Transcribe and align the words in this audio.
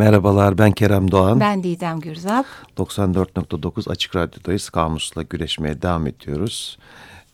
Merhabalar 0.00 0.58
ben 0.58 0.72
Kerem 0.72 1.10
Doğan. 1.10 1.40
Ben 1.40 1.62
Didem 1.62 2.00
Gürzap. 2.00 2.46
94.9 2.78 3.90
Açık 3.90 4.16
Radyo'dayız. 4.16 4.70
Kamusla 4.70 5.22
güreşmeye 5.22 5.82
devam 5.82 6.06
ediyoruz. 6.06 6.78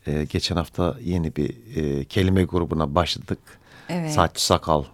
Ee, 0.07 0.25
geçen 0.25 0.57
hafta 0.57 0.97
yeni 1.05 1.37
bir 1.37 1.55
e, 1.77 2.05
kelime 2.05 2.45
grubuna 2.45 2.95
başladık. 2.95 3.39
Evet. 3.89 4.13
Saç, 4.13 4.41
sakal, 4.41 4.85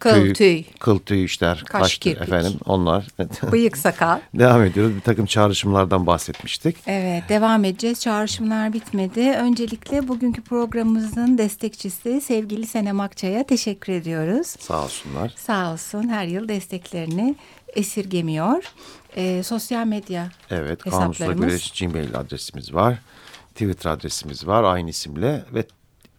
Kıl, 0.00 0.34
tüy. 0.34 0.64
Kıl 0.80 0.98
tüy 0.98 1.24
işler, 1.24 1.64
Kaş, 1.68 1.82
kaş, 1.82 1.98
kirpik. 1.98 2.22
efendim 2.22 2.52
onlar. 2.64 3.06
Bıyık 3.52 3.76
sakal. 3.76 4.20
devam 4.34 4.64
ediyoruz. 4.64 4.96
Bir 4.96 5.00
takım 5.00 5.26
çağrışımlardan 5.26 6.06
bahsetmiştik. 6.06 6.76
Evet 6.86 7.22
devam 7.28 7.64
edeceğiz. 7.64 8.00
Çağrışımlar 8.00 8.72
bitmedi. 8.72 9.20
Öncelikle 9.20 10.08
bugünkü 10.08 10.42
programımızın 10.42 11.38
destekçisi 11.38 12.20
sevgili 12.20 12.66
Senem 12.66 13.00
Akçay'a 13.00 13.44
teşekkür 13.46 13.92
ediyoruz. 13.92 14.46
Sağ 14.46 14.84
olsunlar. 14.84 15.34
Sağ 15.36 15.72
olsun 15.72 16.08
her 16.08 16.26
yıl 16.26 16.48
desteklerini 16.48 17.34
esirgemiyor. 17.76 18.64
Ee, 19.16 19.42
sosyal 19.42 19.86
medya 19.86 20.28
Evet, 20.50 20.86
hesaplarımız. 20.86 21.46
Güreş 21.46 21.70
Gmail 21.80 22.14
adresimiz 22.16 22.74
var. 22.74 22.98
Twitter 23.50 23.90
adresimiz 23.90 24.46
var 24.46 24.62
aynı 24.64 24.90
isimle 24.90 25.44
ve 25.54 25.64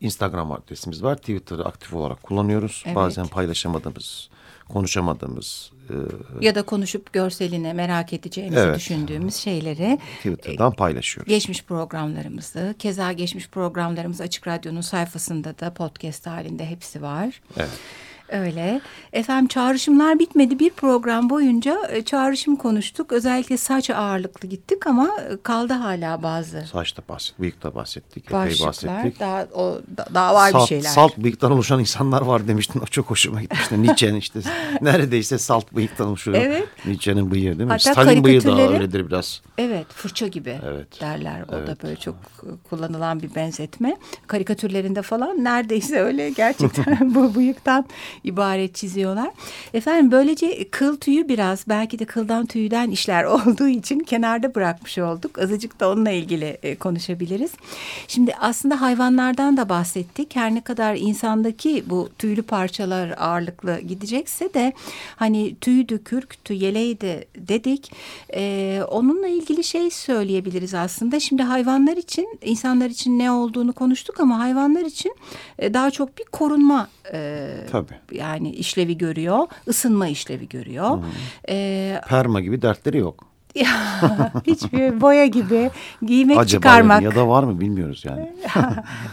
Instagram 0.01 0.51
adresimiz 0.51 1.03
var. 1.03 1.15
Twitter'ı 1.15 1.65
aktif 1.65 1.93
olarak 1.93 2.23
kullanıyoruz. 2.23 2.83
Evet. 2.85 2.95
Bazen 2.95 3.27
paylaşamadığımız, 3.27 4.29
konuşamadığımız 4.69 5.71
e, 5.89 5.93
Ya 6.45 6.55
da 6.55 6.61
konuşup 6.61 7.13
görseline 7.13 7.73
merak 7.73 8.13
edeceğimizi 8.13 8.61
Evet. 8.61 8.75
düşündüğümüz 8.75 9.35
şeyleri 9.35 9.99
Twitter'dan 10.17 10.71
paylaşıyoruz. 10.71 11.29
geçmiş 11.29 11.63
programlarımızı, 11.63 12.75
keza 12.79 13.11
geçmiş 13.11 13.47
programlarımız 13.49 14.21
Açık 14.21 14.47
Radyo'nun 14.47 14.81
sayfasında 14.81 15.59
da 15.59 15.73
podcast 15.73 16.27
halinde 16.27 16.65
hepsi 16.65 17.01
var. 17.01 17.41
Evet. 17.57 17.69
Öyle. 18.31 18.81
Efendim 19.13 19.47
çağrışımlar 19.47 20.19
bitmedi. 20.19 20.59
Bir 20.59 20.69
program 20.69 21.29
boyunca 21.29 21.77
e, 21.89 22.01
çağrışım 22.01 22.55
konuştuk. 22.55 23.11
Özellikle 23.11 23.57
saç 23.57 23.89
ağırlıklı 23.89 24.47
gittik 24.47 24.87
ama 24.87 25.07
e, 25.07 25.41
kaldı 25.43 25.73
hala 25.73 26.23
bazı 26.23 26.61
Saçta 26.71 27.01
bahsettik, 27.09 27.39
bıyıkta 27.39 27.75
bahsettik, 27.75 28.25
epey 28.25 28.37
bahsettik. 28.65 29.19
Daha, 29.19 29.47
o, 29.53 29.81
da- 29.97 30.07
daha 30.13 30.33
var 30.35 30.51
salt, 30.51 30.63
bir 30.63 30.67
şeyler. 30.67 30.89
Salt 30.89 31.17
bıyıktan 31.17 31.51
oluşan 31.51 31.79
insanlar 31.79 32.21
var 32.21 32.47
demiştin. 32.47 32.79
O 32.79 32.85
çok 32.85 33.09
hoşuma 33.09 33.41
gitmişti. 33.41 33.83
Nietzsche'nin 33.83 34.15
işte 34.19 34.39
neredeyse 34.81 35.37
salt 35.37 35.71
bıyıktan 35.75 36.07
oluşuyor. 36.07 36.37
Evet. 36.41 36.67
Nietzsche'nin 36.85 37.31
bıyığı 37.31 37.43
değil 37.59 37.67
mi? 37.67 37.71
Hatta 37.71 37.91
Stalin 37.93 38.23
bıyığı 38.23 38.43
da 38.43 38.49
karikatürleri- 38.49 38.73
öyledir 38.73 39.07
biraz. 39.07 39.41
Evet 39.57 39.85
fırça 39.89 40.27
gibi 40.27 40.59
Evet. 40.65 41.01
derler. 41.01 41.41
O 41.47 41.51
da 41.51 41.57
Evet. 41.67 41.83
böyle 41.83 41.95
çok 41.95 42.15
e, 42.43 42.47
kullanılan 42.69 43.21
bir 43.21 43.35
benzetme. 43.35 43.97
Karikatürlerinde 44.27 45.01
falan 45.01 45.43
neredeyse 45.43 45.99
öyle 46.01 46.29
gerçekten 46.29 47.15
bu 47.15 47.35
bıyıktan 47.35 47.85
ibaret 48.23 48.75
çiziyorlar. 48.75 49.31
Efendim 49.73 50.11
böylece 50.11 50.69
kıl 50.69 50.97
tüyü 50.97 51.29
biraz 51.29 51.65
belki 51.69 51.99
de 51.99 52.05
kıldan 52.05 52.45
tüyden 52.45 52.89
işler 52.89 53.23
olduğu 53.33 53.67
için 53.67 53.99
kenarda 53.99 54.55
bırakmış 54.55 54.97
olduk. 54.97 55.39
Azıcık 55.39 55.79
da 55.79 55.89
onunla 55.89 56.11
ilgili 56.11 56.57
e, 56.63 56.75
konuşabiliriz. 56.75 57.51
Şimdi 58.07 58.33
aslında 58.39 58.81
hayvanlardan 58.81 59.57
da 59.57 59.69
bahsettik. 59.69 60.35
Her 60.35 60.55
ne 60.55 60.61
kadar 60.61 60.95
insandaki 60.95 61.83
bu 61.89 62.09
tüylü 62.17 62.41
parçalar 62.41 63.13
ağırlıklı 63.17 63.79
gidecekse 63.79 64.53
de 64.53 64.73
hani 65.15 65.55
tüydü, 65.55 66.03
kürktü, 66.03 66.53
yeleydi 66.53 67.25
dedik. 67.37 67.91
Ee, 68.33 68.81
onunla 68.91 69.27
ilgili 69.27 69.63
şey 69.63 69.89
söyleyebiliriz 69.89 70.73
aslında. 70.73 71.19
Şimdi 71.19 71.43
hayvanlar 71.43 71.97
için, 71.97 72.39
insanlar 72.41 72.89
için 72.89 73.19
ne 73.19 73.31
olduğunu 73.31 73.73
konuştuk 73.73 74.19
ama 74.19 74.39
hayvanlar 74.39 74.81
için 74.81 75.15
e, 75.59 75.73
daha 75.73 75.91
çok 75.91 76.17
bir 76.17 76.25
korunma 76.25 76.87
e, 77.13 77.49
Tabii. 77.71 77.93
Yani 78.11 78.51
işlevi 78.51 78.97
görüyor, 78.97 79.47
ısınma 79.67 80.07
işlevi 80.07 80.49
görüyor. 80.49 81.03
Ee, 81.49 82.01
Perma 82.07 82.41
gibi 82.41 82.61
dertleri 82.61 82.97
yok. 82.97 83.30
hiçbir 84.47 85.01
boya 85.01 85.25
gibi 85.25 85.71
giymek 86.05 86.37
Acaba 86.37 86.61
çıkarmak 86.61 87.01
ya 87.01 87.15
da 87.15 87.27
var 87.27 87.43
mı 87.43 87.59
bilmiyoruz 87.59 88.05
yani. 88.05 88.33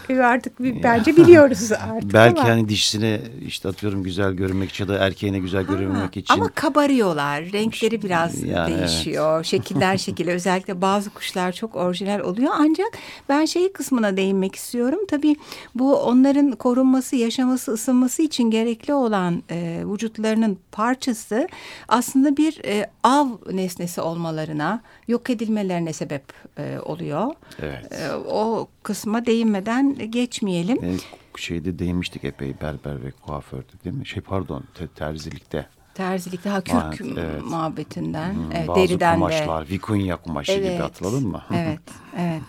artık 0.23 0.63
bir, 0.63 0.83
bence 0.83 1.17
biliyoruz 1.17 1.71
artık 1.71 2.13
Belki 2.13 2.41
ama. 2.41 2.49
hani 2.49 2.69
dişisine 2.69 3.21
işte 3.47 3.69
atıyorum 3.69 4.03
güzel 4.03 4.33
görünmek 4.33 4.69
için 4.69 4.83
ya 4.83 4.89
da 4.89 5.05
erkeğine 5.05 5.39
güzel 5.39 5.63
görünmek 5.63 6.17
için. 6.17 6.33
Ama 6.33 6.49
kabarıyorlar. 6.49 7.43
Renkleri 7.43 8.01
biraz 8.01 8.43
Yani 8.43 8.77
değişiyor. 8.77 9.43
Şekiller 9.43 9.97
şekiller. 10.09 10.33
Özellikle 10.33 10.81
bazı 10.81 11.09
kuşlar 11.09 11.51
çok 11.51 11.75
orijinal 11.75 12.19
oluyor. 12.19 12.51
Ancak 12.57 12.87
ben 13.29 13.45
şey 13.45 13.71
kısmına 13.71 14.17
değinmek 14.17 14.55
istiyorum. 14.55 14.99
Tabii 15.07 15.35
bu 15.75 15.95
onların 15.95 16.51
korunması, 16.51 17.15
yaşaması, 17.15 17.71
ısınması 17.71 18.21
için 18.21 18.51
gerekli 18.51 18.93
olan 18.93 19.43
e, 19.51 19.81
vücutlarının 19.85 20.57
parçası 20.71 21.47
aslında 21.87 22.37
bir 22.37 22.61
e, 22.65 22.89
av 23.03 23.27
nesnesi 23.51 24.01
olmalarına, 24.33 24.81
yok 25.07 25.29
edilmelerine 25.29 25.93
sebep 25.93 26.23
e, 26.57 26.79
oluyor. 26.85 27.33
Evet. 27.61 27.91
E, 27.91 28.13
o 28.15 28.67
kısma 28.83 29.25
değinmeden 29.25 30.11
geçmeyelim. 30.11 30.83
E, 30.83 30.95
şeyde 31.37 31.79
değinmiştik 31.79 32.23
epey 32.23 32.53
berber 32.61 33.03
ve 33.03 33.11
kuaförde 33.11 33.71
değil 33.83 33.95
mi? 33.95 34.05
Şey 34.07 34.21
pardon 34.23 34.63
te- 34.73 34.87
terzilikte. 34.87 35.65
Terzilikte 35.93 36.49
ha 36.49 36.61
kürk 36.61 36.73
Evet, 37.01 37.01
evet. 37.17 37.43
muhabbetinden, 37.43 38.33
Hmm, 38.33 38.51
evet, 38.55 38.67
Bazı 38.67 38.79
deriden 38.79 39.11
de. 39.11 39.13
kumaşlar, 39.15 39.69
vikunya 39.69 40.15
kumaşı 40.17 40.53
gibi 40.59 40.77
hatırladın 40.77 41.27
mı? 41.27 41.43
evet, 41.53 41.79
evet. 42.17 42.41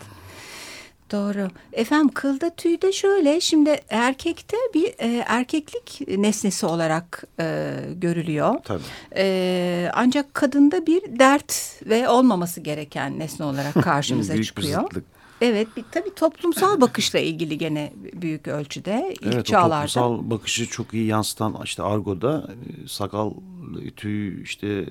Doğru. 1.12 1.48
Efendim 1.72 2.08
kılda 2.14 2.50
tüyde 2.50 2.92
şöyle 2.92 3.40
şimdi 3.40 3.80
erkekte 3.88 4.56
bir 4.74 4.84
e, 4.98 5.24
erkeklik 5.26 6.08
nesnesi 6.18 6.66
olarak 6.66 7.24
e, 7.40 7.74
görülüyor. 7.94 8.54
Tabii. 8.64 8.82
E, 9.16 9.90
ancak 9.94 10.34
kadında 10.34 10.86
bir 10.86 11.18
dert 11.18 11.80
ve 11.86 12.08
olmaması 12.08 12.60
gereken 12.60 13.18
nesne 13.18 13.44
olarak 13.44 13.74
karşımıza 13.84 14.32
Büyük 14.34 14.56
bir 14.56 14.62
çıkıyor. 14.62 14.82
zıtlık. 14.82 15.04
Evet 15.40 15.68
bir, 15.76 15.84
tabii 15.92 16.14
toplumsal 16.14 16.80
bakışla 16.80 17.18
ilgili 17.18 17.58
gene 17.58 17.92
büyük 18.12 18.48
ölçüde 18.48 19.14
ilk 19.20 19.34
Evet 19.34 19.46
çağlarda. 19.46 19.86
toplumsal 19.86 20.30
bakışı 20.30 20.66
çok 20.66 20.94
iyi 20.94 21.06
yansıtan 21.06 21.56
işte 21.64 21.82
argoda 21.82 22.48
e, 22.48 22.88
sakal, 22.88 23.30
tüy 23.96 24.42
işte 24.42 24.66
e, 24.68 24.86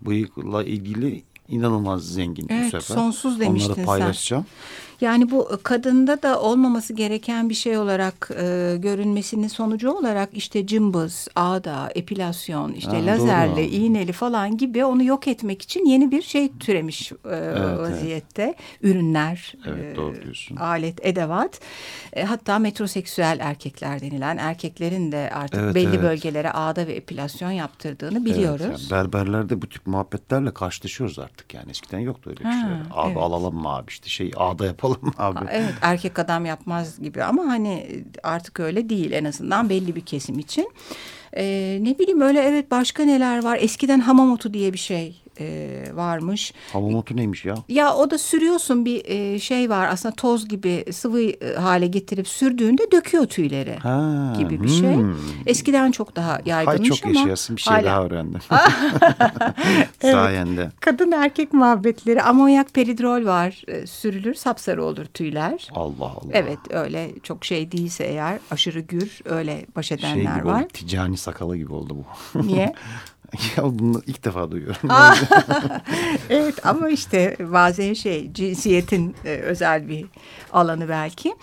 bıyıkla 0.00 0.64
ilgili 0.64 1.22
inanılmaz 1.48 2.02
zengin 2.12 2.48
bu 2.48 2.52
Evet, 2.52 2.64
sefer. 2.70 2.94
sonsuz 2.94 3.40
demiştin 3.40 3.70
Onları 3.72 3.86
sen. 3.86 3.86
Yani 5.00 5.30
bu 5.30 5.48
kadında 5.62 6.22
da 6.22 6.40
olmaması 6.40 6.92
gereken 6.94 7.48
bir 7.50 7.54
şey 7.54 7.78
olarak 7.78 8.30
e, 8.40 8.76
görünmesinin 8.78 9.48
sonucu 9.48 9.90
olarak 9.90 10.28
işte 10.32 10.66
cımbız, 10.66 11.28
ağda, 11.36 11.90
epilasyon, 11.94 12.72
işte 12.72 12.96
Ha, 13.00 13.06
lazerli, 13.06 13.52
doğru. 13.56 13.60
iğneli 13.60 14.12
falan 14.12 14.56
gibi 14.56 14.84
onu 14.84 15.04
yok 15.04 15.28
etmek 15.28 15.62
için 15.62 15.84
yeni 15.84 16.10
bir 16.10 16.22
şey 16.22 16.52
türemiş 16.58 17.12
e, 17.12 17.62
vaziyette. 17.78 18.54
Ürünler, 18.82 19.54
Evet, 19.66 19.92
e, 19.92 19.96
doğru 19.96 20.22
diyorsun. 20.22 20.56
alet, 20.56 21.06
edevat. 21.06 21.60
E, 22.12 22.24
hatta 22.24 22.58
metroseksüel 22.58 23.38
erkekler 23.40 24.00
denilen 24.00 24.36
erkeklerin 24.36 25.12
de 25.12 25.30
artık 25.34 25.60
Evet, 25.60 25.74
belli 25.74 25.88
evet. 25.88 26.02
bölgelere 26.02 26.50
ağda 26.52 26.86
ve 26.86 26.92
epilasyon 26.92 27.50
yaptırdığını 27.50 28.24
biliyoruz. 28.24 28.66
Evet, 28.68 28.78
yani 28.90 29.04
berberlerde 29.12 29.62
bu 29.62 29.68
tip 29.68 29.86
muhabbetlerle 29.86 30.54
karşılaşıyoruz 30.54 31.18
artık 31.18 31.54
yani. 31.54 31.70
Eskiden 31.70 31.98
yoktu 31.98 32.30
öyle 32.30 32.40
bir 32.40 32.52
şey. 32.52 32.60
Abi 32.90 33.06
evet. 33.08 33.16
alalım 33.16 33.54
mı 33.54 33.68
abi 33.68 33.88
işte 33.88 34.08
şey 34.08 34.30
ağda 34.36 34.66
yapalım 34.66 34.85
mı 34.90 35.12
abi. 35.18 35.38
Evet 35.50 35.74
erkek 35.82 36.18
adam 36.18 36.46
yapmaz 36.46 37.00
gibi 37.00 37.24
ama 37.24 37.46
hani 37.46 38.04
artık 38.22 38.60
öyle 38.60 38.88
değil 38.88 39.12
en 39.12 39.24
azından 39.24 39.68
belli 39.68 39.96
bir 39.96 40.00
kesim 40.00 40.38
için. 40.38 40.70
Ee, 41.36 41.78
ne 41.82 41.98
bileyim 41.98 42.20
öyle 42.20 42.40
evet 42.40 42.70
başka 42.70 43.02
neler 43.02 43.44
var. 43.44 43.58
Eskiden 43.60 44.00
hamam 44.00 44.32
otu 44.32 44.54
diye 44.54 44.72
bir 44.72 44.78
şey 44.78 45.22
e, 45.40 45.68
varmış. 45.94 46.52
Hamam 46.72 46.94
otu 46.94 47.16
neymiş 47.16 47.44
ya? 47.44 47.54
Ya 47.68 47.94
o 47.94 48.10
da 48.10 48.18
sürüyorsun 48.18 48.84
bir 48.84 49.02
e, 49.04 49.38
şey 49.38 49.70
var 49.70 49.88
aslında 49.92 50.14
toz 50.14 50.48
gibi 50.48 50.84
sıvı 50.92 51.22
e, 51.22 51.54
hale 51.56 51.86
getirip 51.86 52.28
sürdüğünde 52.28 52.90
döküyor 52.92 53.26
tüyleri 53.26 53.76
Ha, 53.76 54.32
gibi 54.38 54.62
bir 54.62 54.68
şey. 54.68 54.94
hmm. 54.94 55.14
Eskiden 55.46 55.90
çok 55.90 56.16
daha 56.16 56.32
Hay 56.32 56.40
yaygınmış 56.44 56.88
çok 56.88 57.04
ama 57.04 57.18
yaşayasın 57.18 57.56
bir 57.56 57.62
şey 57.62 57.72
hala- 57.74 57.84
daha 57.86 58.04
öğrendim. 58.04 58.40
Sayende. 60.02 60.70
Kadın 60.80 61.12
erkek 61.12 61.52
muhabbetleri 61.52 62.22
amonyak 62.22 62.74
peridrol 62.74 63.24
var 63.26 63.62
e, 63.68 63.86
sürülür 63.86 64.34
sapsarı 64.34 64.84
olur 64.84 65.04
tüyler. 65.04 65.68
Allah 65.74 66.04
Allah. 66.04 66.30
Evet 66.32 66.58
öyle 66.70 67.10
çok 67.22 67.44
şey 67.44 67.72
değilse 67.72 68.04
eğer 68.04 68.38
aşırı 68.50 68.80
gür 68.80 69.20
öyle 69.24 69.66
baş 69.76 69.86
Şey 69.86 69.96
edenler 69.98 70.36
gibi 70.36 70.46
var. 70.46 70.60
oldu, 70.60 70.68
ticani 70.72 71.16
sakalı 71.16 71.56
gibi 71.56 71.72
oldu 71.72 71.96
bu. 72.34 72.46
Niye? 72.46 72.72
ya 73.56 73.64
bunu 73.64 74.02
ilk 74.06 74.24
defa 74.24 74.50
duyuyorum. 74.50 74.90
evet 76.30 76.66
ama 76.66 76.88
işte 76.88 77.36
bazen 77.40 77.94
şey 77.94 78.32
cinsiyetin 78.32 79.16
e, 79.24 79.36
özel 79.36 79.88
bir 79.88 80.06
alanı 80.52 80.88
belki. 80.88 81.34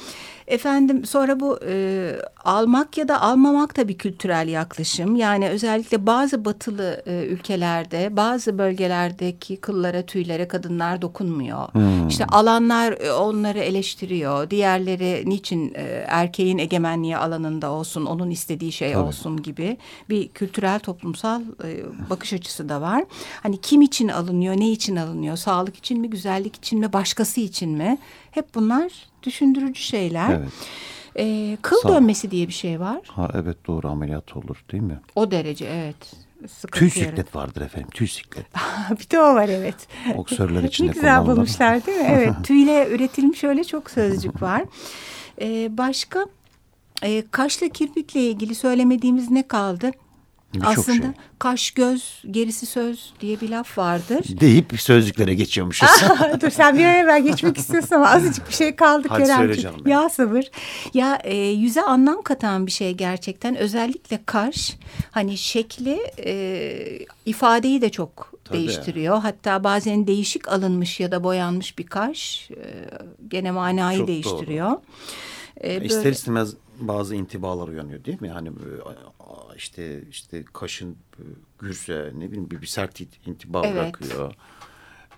Efendim 0.48 1.06
sonra 1.06 1.40
bu 1.40 1.60
e, 1.68 2.16
almak 2.44 2.98
ya 2.98 3.08
da 3.08 3.22
almamak 3.22 3.78
da 3.78 3.88
bir 3.88 3.98
kültürel 3.98 4.48
yaklaşım. 4.48 5.16
Yani 5.16 5.50
özellikle 5.50 6.06
bazı 6.06 6.46
batılı 6.46 7.04
e, 7.06 7.26
ülkelerde 7.26 8.18
bazı 8.18 8.58
bölgelerdeki 8.58 9.58
kıllara 9.58 10.02
tüylere 10.02 10.48
kadınlar 10.48 11.02
dokunmuyor. 11.02 11.74
Hmm. 11.74 12.08
İşte 12.08 12.26
alanlar 12.26 12.92
e, 12.92 13.12
onları 13.14 13.60
eleştiriyor. 13.60 14.50
Diğerleri 14.50 15.24
niçin 15.26 15.74
e, 15.76 15.82
erkeğin 16.08 16.58
egemenliği 16.58 17.18
alanında 17.18 17.72
olsun 17.72 18.06
onun 18.06 18.30
istediği 18.30 18.72
şey 18.72 18.94
Tabii. 18.94 19.04
olsun 19.04 19.44
gibi 19.44 19.78
bir 20.10 20.28
kültürel 20.28 20.80
toplumsal 20.80 21.42
e, 21.42 21.84
bakış 22.10 22.34
açısı 22.34 22.70
da 22.70 22.82
var. 22.82 23.04
Hani 23.44 23.62
kim 23.62 23.82
için 23.82 24.08
alınıyor 24.08 24.58
ne 24.58 24.72
için 24.72 24.96
alınıyor 24.96 25.38
sağlık 25.38 25.78
için 25.78 26.02
mi 26.02 26.10
güzellik 26.10 26.56
için 26.56 26.80
mi 26.80 26.94
başkası 26.94 27.42
için 27.42 27.70
mi? 27.70 27.98
Hep 28.34 28.56
bunlar 28.56 28.92
düşündürücü 29.24 29.82
şeyler. 29.82 30.30
Evet. 30.30 30.50
Ee, 31.20 31.58
kıl 31.62 31.78
Sağ. 31.82 31.90
dönmesi 31.90 32.32
diye 32.32 32.48
bir 32.48 32.54
şey 32.54 32.80
var. 32.80 33.00
Ha 33.08 33.32
evet 33.34 33.58
doğru 33.68 33.88
ameliyat 33.90 34.38
olur 34.38 34.64
değil 34.72 34.84
mi? 34.84 35.00
O 35.16 35.32
derece 35.32 35.66
evet. 35.66 36.14
Sıkıntı 36.52 36.80
tüy 36.80 36.90
siklet 36.90 37.36
vardır 37.36 37.62
efendim 37.62 37.90
tüy 37.94 38.08
siklet. 38.08 38.46
bir 39.00 39.10
de 39.10 39.22
o 39.22 39.36
var 39.36 39.50
evet. 39.50 39.88
Boksörler 40.18 40.64
için 40.64 40.84
de 40.84 40.90
Ne 40.90 40.94
güzel 40.94 41.26
bulmuşlar 41.26 41.86
değil 41.86 41.98
mi? 41.98 42.08
Evet 42.10 42.34
tüyle 42.44 42.88
üretilmiş 42.90 43.44
öyle 43.44 43.64
çok 43.64 43.92
sözcük 43.92 44.42
var. 44.42 44.64
Ee, 45.42 45.78
başka 45.78 46.26
e, 47.02 47.24
kaşla 47.32 47.70
kirpikle 47.70 48.22
ilgili 48.22 48.56
söylemediğimiz 48.56 49.32
ne 49.32 49.48
kaldı? 49.48 49.92
Aslında 50.62 51.02
şey. 51.02 51.12
kaş 51.40 51.72
göz 51.72 52.24
gerisi 52.32 52.66
söz 52.66 53.14
diye 53.20 53.42
bir 53.42 53.50
laf 53.50 53.78
vardır. 53.78 54.26
Deyip 54.40 54.82
sözlüklere 54.82 55.34
geçiyormuşuz. 55.34 55.90
Dur 56.42 56.50
sen 56.50 56.78
bir 56.78 56.86
an 56.86 56.96
evvel 56.96 57.24
geçmek 57.24 57.58
istiyorsun 57.58 57.96
ama 57.96 58.10
azıcık 58.10 58.50
bir 58.50 58.54
şey 58.54 58.76
kaldı 58.76 59.08
Hadi 59.12 59.26
söyle 59.26 59.58
canım. 59.58 59.88
Ya 59.88 60.10
sabır. 60.10 60.52
Ya 60.94 61.16
e, 61.24 61.36
yüze 61.36 61.82
anlam 61.82 62.22
katan 62.22 62.68
bir 62.68 62.72
şey 62.72 62.94
gerçekten. 62.94 63.56
Özellikle 63.56 64.20
kaş 64.26 64.78
hani 65.12 65.38
şekli 65.38 66.00
e, 66.26 67.06
ifadeyi 67.26 67.82
de 67.82 67.90
çok 67.90 68.34
Tabii. 68.46 68.58
değiştiriyor. 68.58 69.20
Hatta 69.20 69.64
bazen 69.64 70.08
değişik 70.08 70.48
alınmış 70.48 71.00
ya 71.00 71.12
da 71.12 71.24
boyanmış 71.24 71.78
bir 71.78 71.86
kaş 71.86 72.50
e, 72.52 72.58
gene 73.28 73.52
manayı 73.52 73.98
çok 73.98 74.08
değiştiriyor. 74.08 74.72
Doğru. 74.72 74.82
E, 75.64 75.76
böyle... 75.76 75.86
İster 75.86 76.12
istemez 76.12 76.54
bazı 76.80 77.16
intibalar 77.16 77.68
uyanıyor 77.68 78.06
değil 78.06 78.22
mi? 78.22 78.28
Yani 78.28 78.52
işte 79.56 80.02
işte 80.10 80.44
kaşın 80.54 80.98
gürse 81.60 82.12
ne 82.16 82.28
bileyim 82.28 82.52
bir, 82.52 82.62
bir 82.62 82.68
sert 82.68 83.02
intiba 83.02 83.62
evet. 83.66 83.76
bırakıyor 83.76 84.34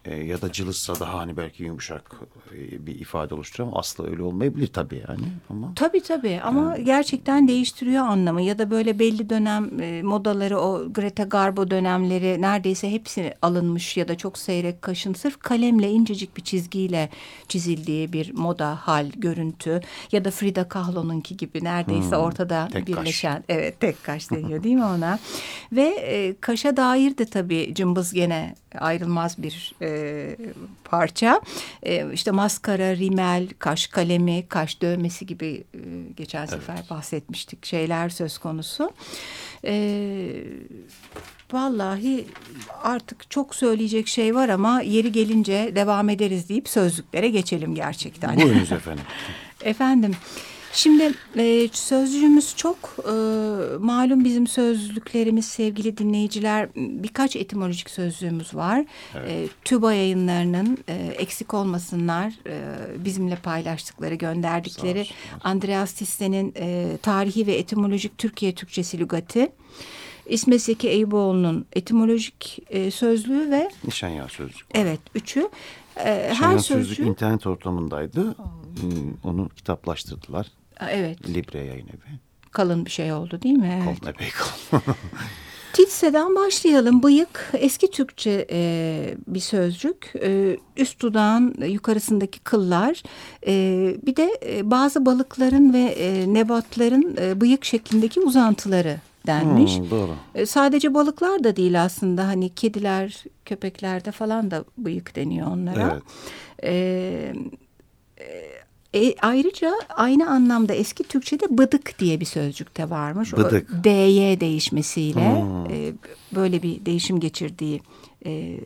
e, 0.06 0.16
ya 0.16 0.42
da 0.42 0.52
cılızsa 0.52 1.00
daha 1.00 1.20
hani 1.20 1.38
belki 1.38 1.64
yumuşak 1.64 2.12
e, 2.54 2.86
bir 2.86 3.00
ifade 3.00 3.36
oluşturuyor 3.36 3.68
ama 3.70 3.80
asla 3.80 4.08
öyle 4.08 4.22
olmayabilir 4.22 4.68
tabii 4.68 5.04
yani. 5.08 5.24
Ama, 5.50 5.74
tabii 5.76 6.02
tabii 6.02 6.42
ama 6.44 6.62
yani. 6.62 6.84
gerçekten 6.84 7.48
değiştiriyor 7.48 8.06
anlamı 8.06 8.42
ya 8.42 8.60
da 8.60 8.72
böyle 8.72 9.00
belli 9.00 9.30
dönem 9.30 9.82
e, 9.82 10.02
modaları 10.04 10.60
o 10.60 10.94
Greta 10.94 11.24
Garbo 11.24 11.72
dönemleri 11.72 12.42
neredeyse 12.42 12.92
hepsi 12.92 13.34
alınmış 13.42 13.98
ya 13.98 14.08
da 14.08 14.18
çok 14.18 14.38
seyrek 14.38 14.82
kaşın 14.82 15.14
sırf 15.14 15.40
kalemle 15.40 15.92
incecik 15.92 16.38
bir 16.38 16.44
çizgiyle 16.44 17.10
çizildiği 17.48 18.14
bir 18.14 18.34
moda 18.34 18.76
hal 18.76 19.10
görüntü 19.16 19.82
ya 20.12 20.26
da 20.26 20.32
Frida 20.32 20.68
Kahlo'nunki 20.68 21.38
gibi 21.38 21.64
neredeyse 21.64 22.16
hmm, 22.16 22.24
ortada 22.24 22.70
birleşen 22.88 23.36
kaş. 23.36 23.44
evet 23.50 23.80
tek 23.80 24.04
kaş 24.04 24.32
deniyor 24.32 24.64
değil 24.64 24.76
mi 24.76 24.86
ona 24.86 25.20
ve 25.72 25.88
e, 25.88 26.36
kaşa 26.42 26.78
dair 26.78 27.18
de 27.18 27.26
tabii 27.26 27.74
cımbız 27.76 28.14
gene 28.14 28.56
ayrılmaz 28.80 29.44
bir 29.44 29.76
e, 29.82 29.95
parça. 30.84 31.42
E, 31.84 32.14
işte 32.14 32.32
maskara, 32.32 32.96
rimel, 32.96 33.48
kaş 33.60 33.88
kalemi, 33.88 34.48
kaş 34.48 34.82
dövmesi 34.82 35.26
gibi 35.26 35.64
e, 35.74 35.80
geçen 36.18 36.46
sefer 36.46 36.76
evet. 36.76 36.90
bahsetmiştik 36.90 37.66
şeyler 37.66 38.10
söz 38.10 38.38
konusu. 38.38 38.92
E, 39.66 39.74
vallahi 41.52 42.26
artık 42.84 43.32
çok 43.32 43.56
söyleyecek 43.56 44.08
şey 44.08 44.36
var 44.36 44.50
ama 44.50 44.82
yeri 44.82 45.12
gelince 45.12 45.72
devam 45.76 46.10
ederiz 46.10 46.50
deyip 46.50 46.70
sözlüklere 46.70 47.30
geçelim 47.30 47.76
gerçekten. 47.76 48.36
Buyurunuz 48.38 48.72
efendim. 48.72 49.06
efendim. 49.64 50.16
Şimdi 50.76 51.14
e, 51.38 51.68
sözcüğümüz 51.74 52.56
çok 52.56 52.78
e, 53.00 53.12
malum 53.80 54.24
bizim 54.24 54.48
sözlüklerimiz 54.48 55.46
sevgili 55.46 55.98
dinleyiciler 55.98 56.70
birkaç 56.76 57.36
etimolojik 57.36 57.90
sözlüğümüz 57.90 58.56
var. 58.56 58.86
Evet. 59.16 59.30
E, 59.30 59.48
TÜBA 59.66 59.94
yayınlarının 59.94 60.78
e, 60.90 60.94
eksik 60.94 61.54
olmasınlar 61.54 62.34
e, 62.48 63.06
bizimle 63.06 63.36
paylaştıkları 63.36 64.16
gönderdikleri 64.16 65.08
Andreas 65.44 65.94
Tisse'nin 65.94 66.54
e, 66.58 66.98
tarihi 67.02 67.48
ve 67.48 67.56
etimolojik 67.56 68.18
Türkiye 68.18 68.56
Türkçesi 68.56 69.00
lügati. 69.00 69.52
İsmet 70.26 70.62
Zeki 70.62 70.90
Eyüboğlu'nun 70.90 71.66
etimolojik 71.74 72.60
e, 72.70 72.92
sözlüğü 72.92 73.52
ve 73.52 73.70
Nişanya 73.84 74.28
sözlüğü. 74.28 74.64
Evet, 74.74 75.00
üçü. 75.16 75.50
E, 75.98 76.34
her 76.34 76.58
sözcük, 76.58 76.88
sözlük 76.88 77.08
internet 77.08 77.48
ortamındaydı. 77.48 78.36
Hmm, 78.82 79.14
onu 79.24 79.50
kitaplaştırdılar. 79.50 80.48
Evet. 80.80 81.30
Libre 81.30 81.60
yayın 81.60 81.88
evi. 81.88 82.20
Kalın 82.52 82.86
bir 82.86 82.92
şey 82.92 83.14
oldu 83.14 83.42
değil 83.42 83.58
mi? 83.58 83.84
Evet. 83.88 84.00
Kalın 84.00 84.12
epey 84.12 84.30
kalın. 84.30 84.84
Titse'den 85.74 86.36
başlayalım. 86.36 87.04
Bıyık 87.04 87.52
eski 87.54 87.92
Türkçe 87.92 88.48
e, 88.52 89.16
bir 89.28 89.40
sözcük. 89.40 90.14
E, 90.22 90.58
üst 90.78 91.02
dudağın 91.02 91.56
yukarısındaki 91.62 92.40
kıllar. 92.40 93.04
E, 93.48 93.54
bir 94.06 94.16
de 94.16 94.40
e, 94.46 94.72
bazı 94.72 95.06
balıkların 95.06 95.74
ve 95.74 95.82
e, 95.82 96.34
nebatların 96.34 97.18
e, 97.22 97.42
bıyık 97.42 97.66
şeklindeki 97.66 98.20
uzantıları 98.20 98.98
denmiş. 99.28 99.78
Hmm, 99.78 99.90
doğru. 99.90 100.12
E, 100.36 100.46
sadece 100.46 100.94
balıklar 100.94 101.44
da 101.44 101.56
değil 101.56 101.84
aslında. 101.84 102.28
Hani 102.28 102.50
kediler, 102.50 103.24
köpeklerde 103.46 104.12
falan 104.12 104.52
da 104.52 104.66
bıyık 104.78 105.16
deniyor 105.16 105.48
onlara. 105.48 105.92
Evet. 105.94 106.04
E, 106.64 107.34
e, 108.20 108.65
e, 108.96 109.16
ayrıca 109.22 109.74
aynı 109.90 110.30
anlamda 110.30 110.74
eski 110.74 111.04
Türkçe'de 111.04 111.58
bıdık 111.58 112.00
diye 112.00 112.20
bir 112.20 112.26
sözcük 112.26 112.78
de 112.78 112.90
varmış. 112.90 113.34
Bıdık. 113.34 113.70
O 113.80 113.84
D'ye 113.84 114.40
değişmesiyle 114.40 115.42
hmm. 115.42 115.66
e, 115.66 115.94
böyle 116.36 116.64
bir 116.64 116.86
değişim 116.86 117.20
geçirdiği 117.20 117.82
e, 118.26 118.60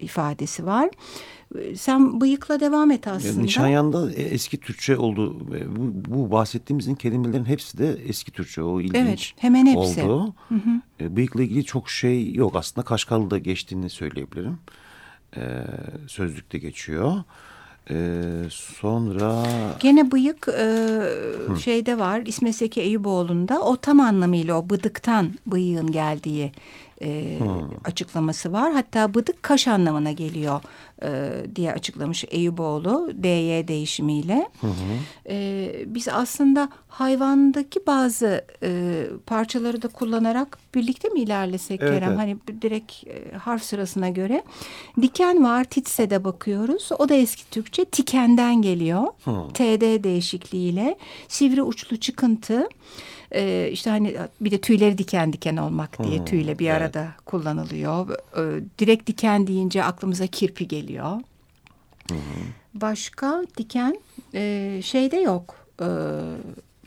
ifadesi 0.00 0.66
var. 0.66 0.90
Sen 1.74 2.20
bıyıkla 2.20 2.60
devam 2.60 2.90
et 2.90 3.08
aslında. 3.08 3.42
Nişanyan'da 3.42 4.12
e, 4.12 4.22
eski 4.22 4.60
Türkçe 4.60 4.96
oldu. 4.96 5.46
E, 5.56 5.76
bu, 5.76 6.14
bu 6.14 6.30
bahsettiğimizin 6.30 6.94
kelimelerin 6.94 7.44
hepsi 7.44 7.78
de 7.78 7.98
eski 8.06 8.30
Türkçe. 8.30 8.62
O 8.62 8.80
ilginç 8.80 8.96
evet, 8.96 9.32
hemen 9.36 9.66
hepsi. 9.66 10.02
oldu. 10.02 10.34
Hı 10.48 10.54
hı. 10.54 11.04
E, 11.04 11.16
bıyıkla 11.16 11.42
ilgili 11.42 11.64
çok 11.64 11.90
şey 11.90 12.34
yok. 12.34 12.56
Aslında 12.56 12.84
Kaşgarlı'da 12.84 13.38
geçtiğini 13.38 13.90
söyleyebilirim. 13.90 14.58
Ee, 15.36 15.64
sözlükte 16.06 16.58
geçiyor. 16.58 17.22
Ee, 17.90 18.20
sonra... 18.50 19.42
Gene 19.80 20.10
bıyık 20.10 20.48
e, 20.48 21.58
şeyde 21.60 21.98
var 21.98 22.22
İsmet 22.26 22.56
Seki 22.56 22.80
Eyüboğlu'nda. 22.80 23.60
O 23.60 23.76
tam 23.76 24.00
anlamıyla 24.00 24.58
o 24.58 24.70
bıdıktan 24.70 25.30
bıyığın 25.46 25.92
geldiği 25.92 26.52
e, 27.02 27.38
açıklaması 27.84 28.52
var. 28.52 28.72
Hatta 28.72 29.14
bıdık 29.14 29.42
kaş 29.42 29.68
anlamına 29.68 30.12
geliyor 30.12 30.60
e, 31.02 31.32
diye 31.56 31.72
açıklamış 31.72 32.24
Eyüboğlu 32.28 33.10
DY 33.22 33.68
değişimiyle. 33.68 34.48
Hı. 34.60 34.66
E, 35.28 35.72
biz 35.86 36.08
aslında 36.08 36.68
hayvandaki 36.88 37.86
bazı 37.86 38.44
e, 38.62 39.02
parçaları 39.26 39.82
da 39.82 39.88
kullanarak 39.88 40.58
birlikte 40.74 41.08
mi 41.08 41.20
ilerlesek 41.20 41.82
evet, 41.82 41.92
Kerem? 41.92 42.08
Evet. 42.08 42.18
Hani 42.18 42.62
direkt 42.62 42.92
e, 43.06 43.36
harf 43.36 43.62
sırasına 43.62 44.08
göre. 44.08 44.42
Diken 45.02 45.44
var 45.44 45.64
Titse'de 45.64 46.24
bakıyoruz. 46.24 46.88
O 46.98 47.08
da 47.08 47.14
eski 47.14 47.50
Türkçe 47.50 47.84
tikenden 47.84 48.62
geliyor. 48.62 49.04
Hı. 49.24 49.30
TD 49.54 50.04
değişikliğiyle 50.04 50.96
sivri 51.28 51.62
uçlu 51.62 51.96
çıkıntı. 51.96 52.68
Ee, 53.34 53.68
işte 53.72 53.90
hani 53.90 54.16
bir 54.40 54.50
de 54.50 54.60
tüyleri 54.60 54.98
diken 54.98 55.32
diken 55.32 55.56
olmak 55.56 56.02
diye 56.02 56.18
hmm, 56.18 56.24
tüyle 56.24 56.58
bir 56.58 56.70
arada 56.70 57.00
evet. 57.00 57.24
kullanılıyor. 57.24 58.08
Ee, 58.10 58.64
direkt 58.78 59.06
diken 59.06 59.46
deyince 59.46 59.84
aklımıza 59.84 60.26
kirpi 60.26 60.68
geliyor. 60.68 61.20
Hmm. 62.08 62.18
Başka 62.74 63.42
diken 63.56 64.00
e, 64.34 64.80
şeyde 64.84 65.16
yok. 65.16 65.54
E, 65.80 65.88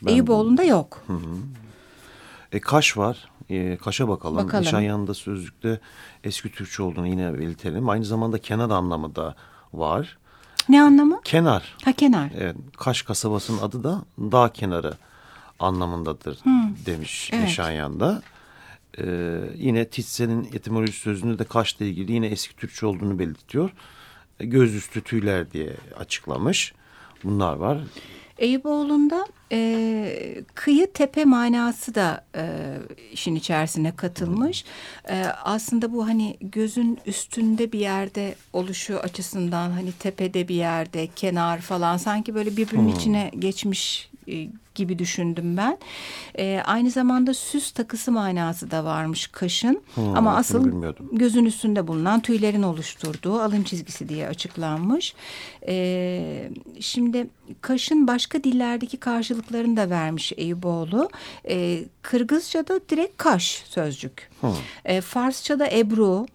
Eyüboğlu'nda 0.06 0.62
yok. 0.62 1.02
Hı 1.06 1.18
E, 2.52 2.60
kaş 2.60 2.96
var. 2.96 3.28
E, 3.50 3.76
kaşa 3.76 4.08
bakalım. 4.08 4.36
bakalım. 4.36 4.64
Nişanyan'da 4.64 5.14
sözlükte 5.14 5.80
eski 6.24 6.52
Türkçe 6.52 6.82
olduğunu 6.82 7.06
yine 7.06 7.38
belirtelim. 7.38 7.88
Aynı 7.88 8.04
zamanda 8.04 8.38
kenar 8.38 8.70
anlamı 8.70 9.16
da 9.16 9.34
var. 9.72 10.18
Ne 10.68 10.82
anlamı? 10.82 11.20
Kenar. 11.24 11.76
Ha 11.84 11.92
kenar. 11.92 12.30
Evet. 12.38 12.56
Kaş 12.76 13.02
kasabasının 13.02 13.58
adı 13.58 13.84
da 13.84 14.02
dağ 14.18 14.48
kenarı 14.52 14.94
anlamındadır 15.60 16.38
hmm. 16.42 16.76
demiş 16.86 17.30
evet. 17.32 17.44
Nişanyan'da. 17.44 18.22
Ee, 18.98 19.04
yine 19.56 19.88
Titse'nin 19.88 20.44
etimoloji 20.44 20.92
sözünde 20.92 21.38
de 21.38 21.44
kaşla 21.44 21.84
ilgili 21.84 22.12
yine 22.12 22.26
eski 22.26 22.56
Türkçe 22.56 22.86
olduğunu 22.86 23.18
belirtiyor. 23.18 23.70
Gözüstü 24.38 25.00
tüyler 25.00 25.52
diye 25.52 25.76
açıklamış. 25.96 26.74
Bunlar 27.24 27.56
var. 27.56 27.78
Eyüboğlu'nda 28.38 29.26
e, 29.52 30.44
kıyı 30.54 30.92
tepe 30.92 31.24
manası 31.24 31.94
da 31.94 32.24
e, 32.36 32.76
işin 33.12 33.34
içerisine 33.34 33.96
katılmış. 33.96 34.64
E, 35.08 35.24
aslında 35.24 35.92
bu 35.92 36.06
hani 36.06 36.36
gözün 36.40 36.98
üstünde 37.06 37.72
bir 37.72 37.78
yerde 37.78 38.34
oluşu 38.52 38.98
açısından 38.98 39.70
hani 39.70 39.92
tepede 39.92 40.48
bir 40.48 40.54
yerde 40.54 41.06
kenar 41.06 41.60
falan 41.60 41.96
sanki 41.96 42.34
böyle 42.34 42.56
birbirinin 42.56 42.88
hmm. 42.88 42.96
içine 42.96 43.30
geçmiş 43.38 44.09
e, 44.28 44.48
gibi 44.74 44.98
düşündüm 44.98 45.56
ben. 45.56 45.78
E, 46.38 46.62
aynı 46.66 46.90
zamanda 46.90 47.34
süs 47.34 47.70
takısı 47.70 48.12
manası 48.12 48.70
da 48.70 48.84
varmış 48.84 49.26
kaşın. 49.26 49.82
Hmm, 49.94 50.16
Ama 50.16 50.36
asıl 50.36 50.82
gözün 51.12 51.44
üstünde 51.44 51.86
bulunan 51.86 52.20
tüylerin 52.20 52.62
oluşturduğu 52.62 53.40
alın 53.40 53.62
çizgisi 53.62 54.08
diye 54.08 54.28
açıklanmış. 54.28 55.14
E, 55.68 56.50
şimdi 56.80 57.26
kaşın 57.60 58.06
başka 58.06 58.44
dillerdeki 58.44 58.96
karşılıklarını 58.96 59.76
da 59.76 59.90
vermiş 59.90 60.32
Eyüboğlu. 60.36 61.10
E, 61.48 61.84
Kırgızca'da 62.02 62.80
direkt 62.88 63.16
kaş 63.16 63.62
sözcük. 63.66 64.30
Hmm. 64.40 64.50
E, 64.84 65.00
Farsça'da 65.00 65.70
ebru, 65.70 66.26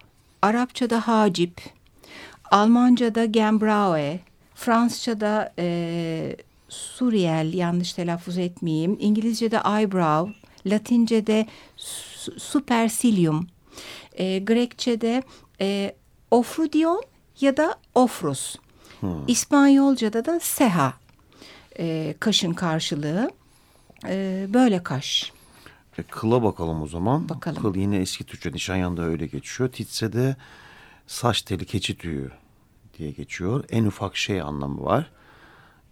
Arapça'da 0.42 1.08
hacip, 1.08 1.60
Almanca'da 2.50 3.24
gembraue, 3.24 4.20
Fransızca'da 4.54 5.52
e, 5.58 6.36
Suriyel 6.68 7.54
yanlış 7.54 7.92
telaffuz 7.92 8.38
etmeyeyim. 8.38 8.96
İngilizce'de 9.00 9.60
eyebrow, 9.78 10.34
Latince'de 10.66 11.46
supercilium, 12.38 13.46
e, 14.12 14.38
Grekçe'de 14.38 15.22
e, 15.60 15.96
ofrudion 16.30 17.02
ya 17.40 17.56
da 17.56 17.74
ofrus. 17.94 18.56
Hmm. 19.00 19.26
İspanyolca'da 19.26 20.24
da 20.24 20.40
seha 20.40 20.94
e, 21.78 22.14
kaşın 22.20 22.52
karşılığı. 22.52 23.30
E, 24.08 24.46
böyle 24.48 24.82
kaş. 24.82 25.32
E, 25.98 26.02
kıla 26.02 26.42
bakalım 26.42 26.82
o 26.82 26.86
zaman. 26.86 27.28
Bakalım. 27.28 27.62
Kıl 27.62 27.74
yine 27.74 27.96
eski 27.96 28.24
Türkçe 28.24 28.52
Nişanyan'da 28.52 29.02
öyle 29.02 29.26
geçiyor. 29.26 29.72
Titse'de 29.72 30.36
saç 31.06 31.42
teli 31.42 31.66
keçi 31.66 31.98
tüyü 31.98 32.30
diye 32.98 33.10
geçiyor. 33.10 33.64
En 33.70 33.84
ufak 33.84 34.16
şey 34.16 34.40
anlamı 34.40 34.84
var 34.84 35.10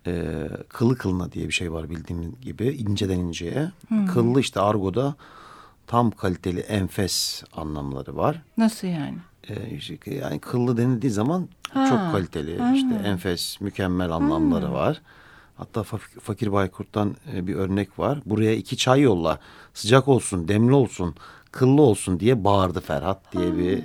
e, 0.07 0.49
kılı 0.69 0.97
kılına 0.97 1.33
diye 1.33 1.49
bir 1.49 1.53
şey 1.53 1.73
var 1.73 1.91
bildiğim 1.91 2.37
gibi 2.43 2.69
inceden 2.69 3.19
inceye. 3.19 3.73
Hmm. 3.89 4.07
Kıllı 4.07 4.41
işte 4.41 4.61
argoda 4.61 5.15
tam 5.87 6.11
kaliteli 6.11 6.61
enfes 6.61 7.45
anlamları 7.57 8.17
var. 8.17 8.43
Nasıl 8.57 8.89
yani? 8.89 9.19
E, 9.49 9.71
işte, 9.71 10.15
yani 10.15 10.39
kıllı 10.39 10.77
denildiği 10.77 11.13
zaman 11.13 11.49
ha. 11.71 11.87
çok 11.89 11.99
kaliteli 11.99 12.59
ha. 12.59 12.73
işte 12.75 12.95
enfes 12.95 13.61
mükemmel 13.61 14.11
anlamları 14.11 14.67
ha. 14.67 14.73
var. 14.73 15.01
Hatta 15.57 15.83
Fakir 16.23 16.53
Baykurt'tan 16.53 17.17
e, 17.33 17.47
bir 17.47 17.55
örnek 17.55 17.99
var. 17.99 18.19
Buraya 18.27 18.55
iki 18.55 18.77
çay 18.77 19.01
yolla 19.01 19.39
sıcak 19.75 20.09
olsun 20.09 20.49
demli 20.49 20.75
olsun 20.75 21.15
kıllı 21.53 21.83
olsun 21.83 22.21
diye 22.21 22.45
bağırdı 22.45 22.81
Ferhat 22.81 23.33
diye 23.33 23.51
ha. 23.51 23.59
bir 23.59 23.79
e, 23.79 23.83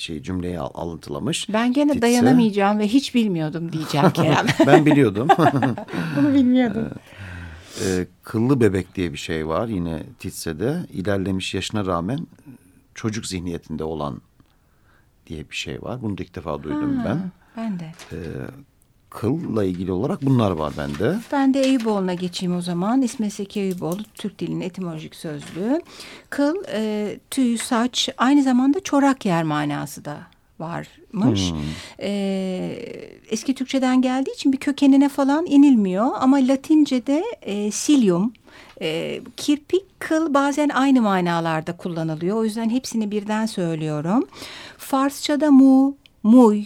şey 0.00 0.22
cümleyi 0.22 0.58
alıntılamış. 0.60 1.48
Ben 1.52 1.72
gene 1.72 1.92
Titse, 1.92 2.02
dayanamayacağım 2.02 2.78
ve 2.78 2.88
hiç 2.88 3.14
bilmiyordum 3.14 3.72
diyeceğim 3.72 4.10
Kerem. 4.14 4.46
ben 4.66 4.86
biliyordum. 4.86 5.28
Bunu 6.16 6.34
bilmiyordum. 6.34 6.88
Ee, 7.84 8.06
kıllı 8.22 8.60
bebek 8.60 8.94
diye 8.94 9.12
bir 9.12 9.18
şey 9.18 9.48
var 9.48 9.68
yine 9.68 10.02
Titse'de. 10.18 10.86
ilerlemiş 10.92 11.54
yaşına 11.54 11.86
rağmen 11.86 12.26
çocuk 12.94 13.26
zihniyetinde 13.26 13.84
olan 13.84 14.20
diye 15.26 15.50
bir 15.50 15.56
şey 15.56 15.82
var. 15.82 16.02
Bunu 16.02 16.18
da 16.18 16.22
ilk 16.22 16.34
defa 16.34 16.62
duydum 16.62 16.96
ha, 16.96 17.04
ben. 17.04 17.30
Ben 17.56 17.80
de. 17.80 17.92
Ee, 18.12 18.16
kılla 19.10 19.64
ilgili 19.64 19.92
olarak 19.92 20.22
bunlar 20.22 20.50
var 20.50 20.72
bende. 20.78 21.18
Ben 21.32 21.54
de 21.54 21.60
Eyüboğlu'na 21.60 22.14
geçeyim 22.14 22.56
o 22.56 22.60
zaman. 22.60 23.02
İsmet 23.02 23.32
Seki 23.32 23.60
Eyüboğlu 23.60 24.02
Türk 24.14 24.38
dilinin 24.38 24.60
etimolojik 24.60 25.16
sözlüğü. 25.16 25.80
Kıl, 26.30 26.54
e, 26.72 27.18
tüy, 27.30 27.58
saç 27.58 28.08
aynı 28.18 28.42
zamanda 28.42 28.80
çorak 28.80 29.26
yer 29.26 29.42
manası 29.42 30.04
da 30.04 30.18
varmış. 30.60 31.50
Hmm. 31.50 31.58
Ee, 32.00 32.76
eski 33.30 33.54
Türkçeden 33.54 34.02
geldiği 34.02 34.34
için 34.34 34.52
bir 34.52 34.58
kökenine 34.58 35.08
falan 35.08 35.46
inilmiyor 35.46 36.10
ama 36.20 36.36
Latince'de 36.36 37.24
e, 37.42 37.70
silium, 37.70 38.32
e, 38.82 39.20
kirpik, 39.36 40.00
kıl 40.00 40.34
bazen 40.34 40.68
aynı 40.68 41.02
manalarda 41.02 41.76
kullanılıyor. 41.76 42.36
O 42.36 42.44
yüzden 42.44 42.70
hepsini 42.70 43.10
birden 43.10 43.46
söylüyorum. 43.46 44.26
Farsça'da 44.78 45.50
mu, 45.50 45.96
muy, 46.22 46.64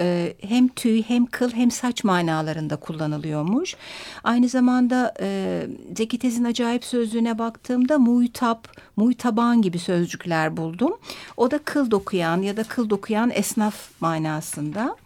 e, 0.00 0.34
hem 0.40 0.68
tüy 0.68 1.02
hem 1.02 1.26
kıl 1.26 1.50
hem 1.50 1.70
saç 1.70 2.04
manalarında 2.04 2.76
kullanılıyormuş. 2.76 3.76
Aynı 4.24 4.48
zamanda 4.48 5.14
e, 5.20 5.66
Zeki 5.96 6.18
Tez'in 6.18 6.44
acayip 6.44 6.84
sözlüğüne 6.84 7.38
baktığımda 7.38 7.98
muhtap, 7.98 8.68
muhtaban 8.96 9.62
gibi 9.62 9.78
sözcükler 9.78 10.56
buldum. 10.56 10.92
O 11.36 11.50
da 11.50 11.58
kıl 11.58 11.90
dokuyan 11.90 12.42
ya 12.42 12.56
da 12.56 12.64
kıl 12.64 12.90
dokuyan 12.90 13.30
esnaf 13.34 13.74
manasında. 14.00 14.96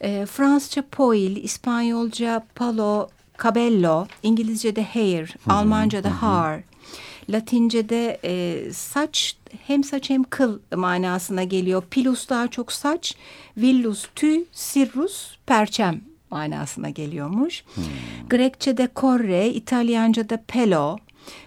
E, 0.00 0.26
Fransızca 0.26 0.84
poil, 0.92 1.36
İspanyolca 1.36 2.44
palo, 2.54 3.08
cabello, 3.42 4.06
İngilizce'de 4.22 4.84
hair, 4.84 5.36
Almanca'da 5.48 6.22
har, 6.22 6.60
Latince'de 7.30 8.20
e, 8.24 8.62
saç 8.72 9.36
hem 9.66 9.84
saç 9.84 10.10
hem 10.10 10.24
kıl 10.24 10.58
manasına 10.76 11.42
geliyor. 11.42 11.82
Pilus 11.90 12.28
daha 12.28 12.48
çok 12.48 12.72
saç, 12.72 13.14
villus 13.56 14.06
tüy, 14.14 14.44
sirrus 14.52 15.36
perçem 15.46 16.00
manasına 16.30 16.90
geliyormuş. 16.90 17.64
Hmm. 17.74 17.84
Grekçe'de 18.28 18.88
corre, 18.96 19.48
İtalyanca'da 19.48 20.42
pelo. 20.48 20.96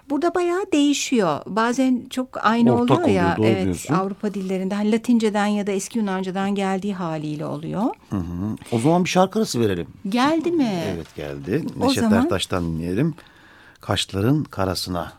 Burada 0.10 0.36
bayağı 0.36 0.66
değişiyor. 0.74 1.42
Bazen 1.46 2.06
çok 2.10 2.46
aynı 2.46 2.76
Ortak 2.76 3.00
oluyor 3.00 3.10
ya. 3.10 3.36
Oluyor, 3.38 3.54
evet, 3.54 3.64
diyorsun. 3.64 3.94
Avrupa 3.94 4.34
dillerinde 4.34 4.76
hani 4.76 4.92
Latinceden 4.92 5.48
ya 5.48 5.68
da 5.68 5.72
eski 5.72 6.00
Yunanca'dan 6.00 6.56
geldiği 6.56 6.94
haliyle 6.94 7.46
oluyor. 7.46 7.84
Hı 8.10 8.16
hı. 8.16 8.56
O 8.72 8.80
zaman 8.80 9.04
bir 9.04 9.10
şarkı 9.10 9.40
arası 9.40 9.60
verelim. 9.60 9.88
Geldi 10.10 10.52
mi? 10.52 10.84
Evet 10.96 11.16
geldi. 11.16 11.66
Neşet 11.78 12.04
zaman... 12.04 12.24
Ertaş'tan 12.24 12.64
dinleyelim. 12.64 13.14
Kaşların 13.82 14.44
karasına. 14.44 15.19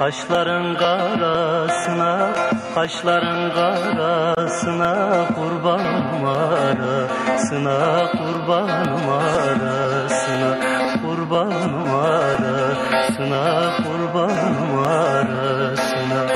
Kaşların 0.00 0.76
karasına, 0.76 2.32
kaşların 2.74 3.54
karasına 3.54 5.26
Kurbanım 5.34 6.24
arasına, 6.26 8.08
kurbanım 8.12 9.08
arasına 9.08 10.58
Kurbanım 11.02 11.94
arasına, 11.94 13.72
kurbanım 13.76 14.78
arasına 14.88 16.26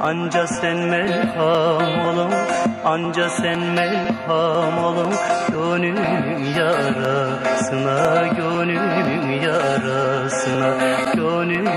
Anca 0.00 0.46
sen 0.46 0.76
melham 0.76 2.08
olun, 2.08 2.32
anca 2.84 3.28
sen 3.28 3.60
melham 3.60 4.84
olun 4.84 5.14
Gönlüm 5.52 5.96
yarasına, 6.58 8.26
gönlüm 8.26 9.42
yarasına 9.42 10.74
Gönlüm 11.14 11.68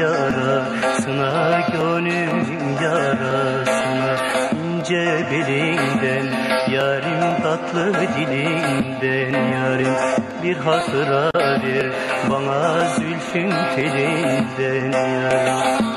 yarasına, 0.00 1.60
gönlüm 1.72 2.46
yarasına. 2.82 4.16
İnce 4.52 5.26
belinden 5.30 6.26
Yarim 6.70 7.42
tatlı 7.42 7.92
dilinden 7.94 9.52
Yarim 9.52 9.94
bir 10.42 10.56
hatıra 10.56 11.30
ver 11.34 11.92
Bana 12.30 12.88
zülfün 12.88 13.52
telinden 13.76 14.92
Yarim 14.92 15.95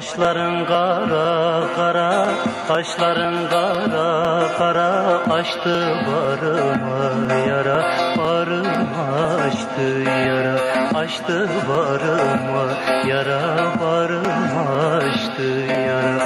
Kaşların 0.00 0.66
kara 0.66 1.60
kara 1.76 2.28
Kaşların 2.68 3.48
kara 3.50 4.48
kara 4.58 4.88
Açtı 5.30 5.94
barıma 6.06 7.34
yara 7.48 7.84
Barıma 8.18 9.36
açtı 9.46 10.10
yara 10.26 10.56
Açtı 10.94 11.48
barıma 11.68 12.66
yara 13.08 13.72
Barıma 13.80 14.70
açtı 14.96 15.48
yara. 15.86 16.18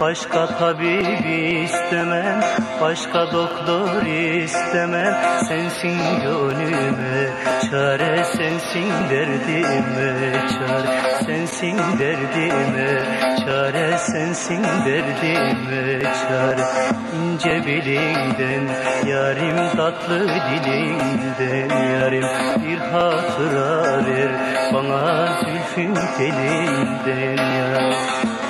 Başka 0.00 0.46
tabip 0.46 1.26
istemem 1.64 2.40
Başka 2.80 3.32
doktor 3.32 4.06
istemem 4.06 5.14
Sensin 5.48 5.98
gönlüme 6.22 7.30
Çare 7.70 8.24
sensin 8.24 8.90
derdime 9.10 10.32
Çare 10.48 11.24
sensin 11.26 11.78
derdime 11.98 13.02
Çare 13.44 13.98
sensin 13.98 14.64
derdime 14.64 16.02
Çare. 16.02 16.64
İnce 17.16 17.66
belinden 17.66 18.74
Yarim 19.06 19.76
tatlı 19.76 20.28
dilinden 20.28 21.78
Yarim 21.90 22.28
bir 22.64 22.78
hatıra 22.78 24.06
ver 24.06 24.30
Bana 24.74 25.26
zülfün 25.26 25.94
telinden 25.94 27.36
Yarim 27.36 28.45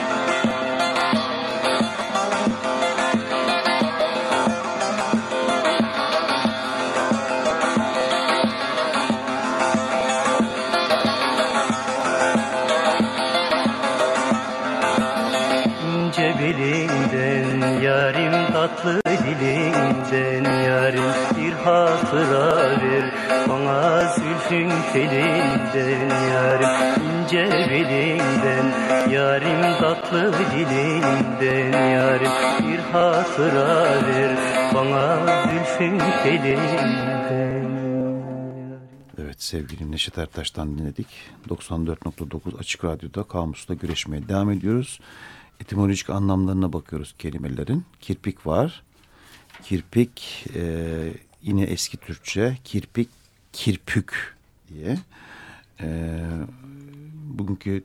dilinden 19.26 20.44
yarim 20.44 21.02
bir 21.36 21.52
hatıra 21.52 22.80
ver 22.82 23.14
Bana 23.48 24.00
zülfün 24.14 24.70
telinden 24.92 26.08
yarim 26.32 27.02
ince 27.06 27.44
belinden 27.70 28.66
Yarim 29.10 29.80
tatlı 29.80 30.32
dilinden 30.32 31.90
yarim 31.90 32.30
bir 32.68 32.78
hatıra 32.78 33.84
ver 34.06 34.36
Bana 34.74 35.26
zülfün 35.42 35.98
telinden 36.22 37.66
Evet 39.18 39.42
sevgili 39.42 39.92
Neşet 39.92 40.18
Ertaş'tan 40.18 40.78
dinledik. 40.78 41.06
94.9 41.48 42.58
Açık 42.58 42.84
Radyo'da 42.84 43.22
Kamus'ta 43.22 43.74
güreşmeye 43.74 44.28
devam 44.28 44.50
ediyoruz 44.50 45.00
etimolojik 45.60 46.10
anlamlarına 46.10 46.72
bakıyoruz 46.72 47.14
kelimelerin. 47.18 47.84
Kirpik 48.00 48.46
var. 48.46 48.82
Kirpik 49.62 50.46
e, 50.54 50.62
yine 51.42 51.62
eski 51.62 51.96
Türkçe. 51.96 52.56
Kirpik, 52.64 53.08
kirpük 53.52 54.36
diye. 54.68 54.98
E, 55.80 56.18
bugünkü 57.24 57.82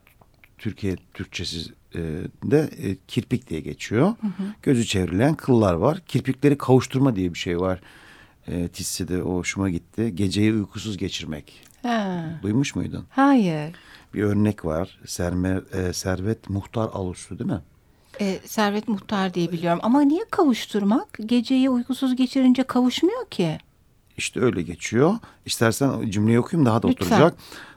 Türkiye 0.58 0.96
Türkçesi 1.14 1.72
e, 1.96 2.00
de 2.44 2.70
e, 2.78 2.98
kirpik 3.08 3.50
diye 3.50 3.60
geçiyor. 3.60 4.08
Hı 4.22 4.28
hı. 4.28 4.44
Gözü 4.64 4.86
çevrilen 4.86 5.36
kıllar 5.36 5.74
var. 5.74 6.00
Kirpikleri 6.08 6.58
kavuşturma 6.58 7.16
diye 7.16 7.34
bir 7.34 7.40
şey 7.40 7.60
var. 7.60 7.82
E, 8.48 8.68
Tissi'de 8.68 9.24
o 9.24 9.36
hoşuma 9.36 9.70
gitti. 9.70 10.16
Geceyi 10.16 10.54
uykusuz 10.54 10.98
geçirmek. 10.98 11.62
Ha. 11.84 12.40
Duymuş 12.44 12.76
muydun? 12.76 13.06
Hayır 13.10 13.76
bir 14.14 14.24
örnek 14.24 14.66
var. 14.66 15.00
Sermer, 15.06 15.62
e, 15.74 15.94
Servet 15.94 16.50
Muhtar 16.50 16.90
Alusu 16.94 17.40
değil 17.40 17.50
mi? 17.50 17.62
E, 18.22 18.40
Servet 18.46 18.88
Muhtar 18.88 19.34
diye 19.34 19.52
biliyorum. 19.52 19.80
Ama 19.84 20.02
niye 20.02 20.24
kavuşturmak? 20.32 21.18
Geceyi 21.26 21.70
uykusuz 21.70 22.16
geçirince 22.16 22.64
kavuşmuyor 22.64 23.26
ki. 23.26 23.58
İşte 24.18 24.40
öyle 24.40 24.62
geçiyor. 24.62 25.14
İstersen 25.46 26.10
cümleyi 26.10 26.40
okuyayım 26.40 26.66
daha 26.66 26.84
da 26.84 26.88
Lütfen. 26.88 27.06
oturacak. 27.06 27.36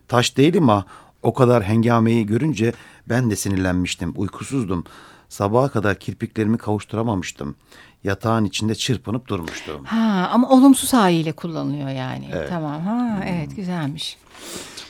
Taş 0.08 0.36
değil 0.36 0.58
ama 0.58 0.84
o 1.22 1.34
kadar 1.34 1.62
hengameyi 1.62 2.26
görünce 2.26 2.72
ben 3.08 3.30
de 3.30 3.36
sinirlenmiştim. 3.36 4.12
Uykusuzdum. 4.16 4.84
Sabaha 5.28 5.68
kadar 5.68 5.98
kirpiklerimi 5.98 6.58
kavuşturamamıştım. 6.58 7.56
Yatağın 8.04 8.44
içinde 8.44 8.74
çırpınıp 8.74 9.28
durmuştum. 9.28 9.84
Ha 9.84 10.30
ama 10.32 10.48
olumsuz 10.48 10.92
haliyle 10.92 11.32
kullanılıyor 11.32 11.88
yani. 11.88 12.28
Evet. 12.32 12.48
Tamam. 12.48 12.80
Ha 12.80 13.20
evet 13.26 13.56
güzelmiş. 13.56 14.16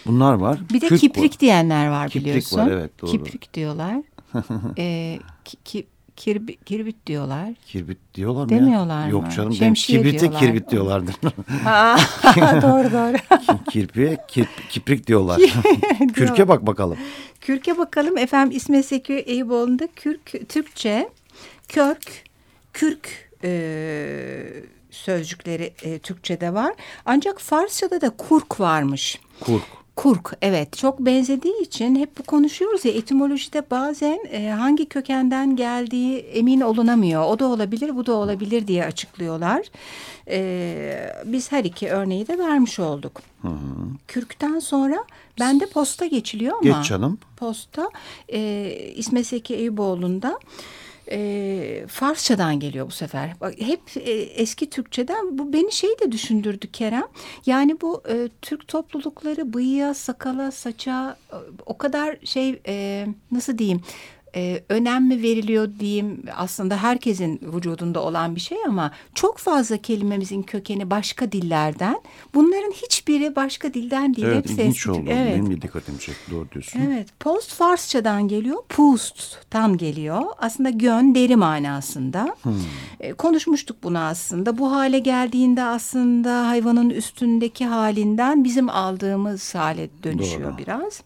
Bunlar 0.07 0.35
var. 0.35 0.59
Bir 0.73 0.81
de 0.81 0.89
Kürk 0.89 1.01
kiprik 1.01 1.35
bu. 1.37 1.41
diyenler 1.41 1.89
var 1.89 2.09
kiprik 2.09 2.27
biliyorsun. 2.27 2.59
Var, 2.59 2.71
evet, 2.71 3.03
doğru. 3.03 3.11
Kiprik 3.11 3.55
diyorlar. 3.55 3.97
Ee, 4.79 5.19
ki, 5.45 5.57
ki, 5.65 5.87
kirbit, 6.17 6.65
kirbit 6.65 7.07
diyorlar. 7.07 7.49
Kirbit 7.67 7.99
diyorlar 8.15 8.43
mı 8.43 8.49
Demiyorlar 8.49 9.05
ya? 9.05 9.09
Yok 9.09 9.25
canım 9.37 9.53
Şemsiye 9.53 9.99
kibrite 9.99 10.21
diyorlar. 10.21 10.41
kirbit 10.41 10.71
diyorlardır. 10.71 11.15
doğru 12.63 12.93
doğru. 12.93 13.17
Kirpi 13.71 14.19
kip, 14.29 14.49
kiprik 14.71 15.07
diyorlar. 15.07 15.41
Kürke 16.15 16.49
bak 16.49 16.67
bakalım. 16.67 16.99
Kürke 17.41 17.79
bakalım 17.79 18.19
efendim 18.19 18.57
İsmet 18.57 18.87
Seki 18.87 19.15
Eyüboğlu'nda 19.15 19.89
kürk 19.97 20.49
Türkçe 20.49 21.09
kürk 21.69 22.25
kürk 22.73 23.31
e, 23.45 23.53
sözcükleri 24.91 25.73
e, 25.83 25.99
Türkçe'de 25.99 26.55
var. 26.55 26.75
Ancak 27.07 27.41
Farsça'da 27.41 28.01
da 28.01 28.11
kurk 28.11 28.61
varmış. 28.61 29.21
Kurk. 29.41 29.84
Kurk 29.97 30.37
evet 30.43 30.77
çok 30.77 31.01
benzediği 31.01 31.61
için 31.63 31.97
hep 31.97 32.19
bu 32.19 32.23
konuşuyoruz 32.23 32.85
ya 32.85 32.93
etimolojide 32.93 33.63
bazen 33.71 34.19
e, 34.31 34.49
hangi 34.49 34.87
kökenden 34.87 35.57
geldiği 35.57 36.19
emin 36.19 36.61
olunamıyor. 36.61 37.25
O 37.25 37.39
da 37.39 37.47
olabilir 37.47 37.97
bu 37.97 38.07
da 38.07 38.13
olabilir 38.13 38.67
diye 38.67 38.85
açıklıyorlar. 38.85 39.67
E, 40.29 41.13
biz 41.25 41.53
her 41.53 41.65
iki 41.65 41.89
örneği 41.89 42.29
de 42.29 42.39
vermiş 42.39 42.79
olduk. 42.79 43.23
Hı 43.43 43.49
hı. 43.49 43.87
Kürkten 44.09 44.59
sonra 44.59 45.05
bende 45.41 45.67
posta 45.67 46.07
geçiliyor 46.07 46.57
ama. 46.63 46.79
Geç 46.79 46.89
canım. 46.89 47.19
Posta 47.37 47.91
e, 48.29 48.71
İsmet 48.97 49.27
Seki 49.27 49.55
Eyüboğlu'nda 49.55 50.39
e, 51.11 51.85
Farsçadan 51.89 52.61
geliyor 52.61 52.87
bu 52.87 52.91
sefer. 52.91 53.33
Bak, 53.41 53.55
hep 53.59 53.81
e, 53.97 54.11
eski 54.11 54.71
Türkçeden 54.71 55.39
bu 55.39 55.53
beni 55.53 55.73
şey 55.73 55.91
de 56.01 56.13
düşündürdü 56.13 56.71
Kerem. 56.73 57.07
Yani 57.47 57.81
bu 57.81 58.03
e, 58.09 58.29
Türk 58.43 58.69
toplulukları 58.69 59.55
bıyığa, 59.55 59.95
sakala, 59.95 60.51
saça 60.51 61.17
e, 61.33 61.37
o 61.67 61.79
kadar 61.79 62.17
şey 62.25 62.61
e, 62.67 63.07
nasıl 63.33 63.59
diyeyim 63.59 63.83
e, 64.37 64.65
önem 64.69 65.09
mi 65.09 65.23
veriliyor 65.23 65.69
diyeyim 65.81 66.23
aslında 66.37 66.77
herkesin 66.77 67.41
vücudunda 67.43 68.03
olan 68.03 68.35
bir 68.35 68.41
şey 68.41 68.59
ama 68.67 68.91
çok 69.15 69.39
fazla 69.39 69.77
kelimemizin 69.77 70.43
kökeni 70.43 70.91
başka 70.91 71.33
dillerden. 71.33 72.01
Bunların 72.35 72.73
hiçbiri 72.73 73.37
başka 73.37 73.75
dilden 73.75 74.15
değil. 74.17 74.27
Evet 74.27 74.51
ilginç 74.51 74.87
oldu. 74.87 75.11
Evet. 75.11 75.35
Benim 75.35 75.51
de 75.57 75.63
dikkatimi 75.63 76.01
çekti 76.01 76.31
doğru 76.31 76.51
diyorsun. 76.51 76.81
Evet 76.81 77.09
post 77.21 77.55
Farsçadan 77.55 78.29
geliyor. 78.29 78.63
Pust'tan 78.69 79.77
geliyor. 79.77 80.23
Aslında 80.39 80.71
gön 80.71 81.15
deri 81.15 81.37
manasında. 81.37 82.37
Hmm. 82.43 82.53
E, 83.01 83.13
konuşmuştuk 83.13 83.77
bunu 83.83 83.99
aslında. 83.99 84.59
Bu 84.59 84.73
hale 84.73 84.99
geldiğinde 84.99 85.65
aslında 85.65 86.49
hayvanın 86.49 86.91
üstündeki 86.91 87.67
halinden 87.67 88.45
bizim 88.45 88.71
aldığımız 88.71 89.55
hale 89.55 89.89
dönüşüyor 90.03 90.51
Doğru. 90.51 90.59
biraz. 90.59 91.03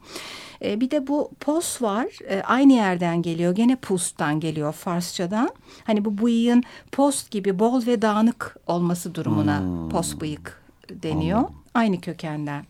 E, 0.65 0.81
bir 0.81 0.91
de 0.91 1.07
bu 1.07 1.31
pos 1.41 1.83
var. 1.83 2.07
E, 2.29 2.43
aynı 2.43 2.73
yerden 2.73 3.23
geliyor. 3.23 3.55
Gene 3.55 3.77
pust'tan 3.77 4.41
geliyor 4.41 4.73
Farsçadan. 4.73 5.51
Hani 5.85 6.05
bu 6.05 6.19
bıyığın 6.19 6.63
post 6.93 7.31
gibi 7.31 7.59
bol 7.59 7.87
ve 7.87 8.03
dağınık 8.03 8.57
olması 8.67 9.15
durumuna 9.15 9.61
hmm. 9.61 9.89
pos 9.89 10.21
bıyık 10.21 10.63
deniyor. 10.91 11.39
Anladım. 11.39 11.55
Aynı 11.75 12.01
kökenden. 12.01 12.65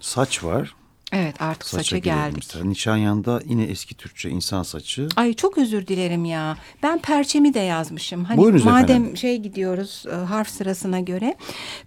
Saç 0.00 0.44
var. 0.44 0.74
Evet 1.12 1.42
artık 1.42 1.68
saça, 1.68 1.82
saça 1.82 1.98
geldik. 1.98 2.36
Mesela. 2.36 2.64
Nişanyan'da 2.64 3.42
yine 3.46 3.64
eski 3.64 3.94
Türkçe 3.94 4.30
insan 4.30 4.62
saçı. 4.62 5.08
Ay 5.16 5.34
çok 5.34 5.58
özür 5.58 5.86
dilerim 5.86 6.24
ya. 6.24 6.56
Ben 6.82 6.98
perçemi 6.98 7.54
de 7.54 7.58
yazmışım. 7.58 8.24
Hani 8.24 8.38
Buyurunuz 8.38 8.64
madem 8.64 8.82
efendim. 8.82 9.16
şey 9.16 9.38
gidiyoruz 9.38 10.04
e, 10.12 10.14
harf 10.14 10.48
sırasına 10.48 11.00
göre. 11.00 11.36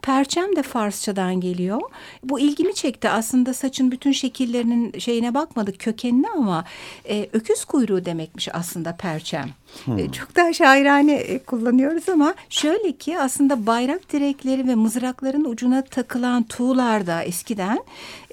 Perçem 0.02 0.56
de 0.56 0.64
Farsçadan 0.64 1.42
geliyor. 1.42 1.82
Bu 2.24 2.40
ilgimi 2.40 2.76
çekti. 2.76 3.10
Aslında 3.10 3.54
saçın 3.54 3.92
bütün 3.92 4.12
şekillerinin 4.12 5.00
şeyine 5.00 5.34
bakmadık 5.34 5.80
kökenine 5.80 6.28
ama 6.38 6.66
e, 7.10 7.30
öküz 7.34 7.66
kuyruğu 7.66 8.06
demekmiş 8.06 8.50
aslında 8.54 8.96
perçem. 8.96 9.50
Hmm. 9.86 9.98
E, 9.98 10.12
çok 10.12 10.36
daha 10.36 10.54
şairane 10.54 11.14
e, 11.14 11.40
kullanıyoruz 11.40 12.10
ama 12.10 12.34
şöyle 12.50 12.92
ki 12.92 13.20
aslında 13.20 13.66
bayrak 13.66 14.14
direkleri 14.14 14.68
ve 14.68 14.76
mızrakların 14.76 15.46
ucuna 15.46 15.82
takılan 15.84 16.44
tuğlarda 16.44 17.24
eskiden 17.24 17.84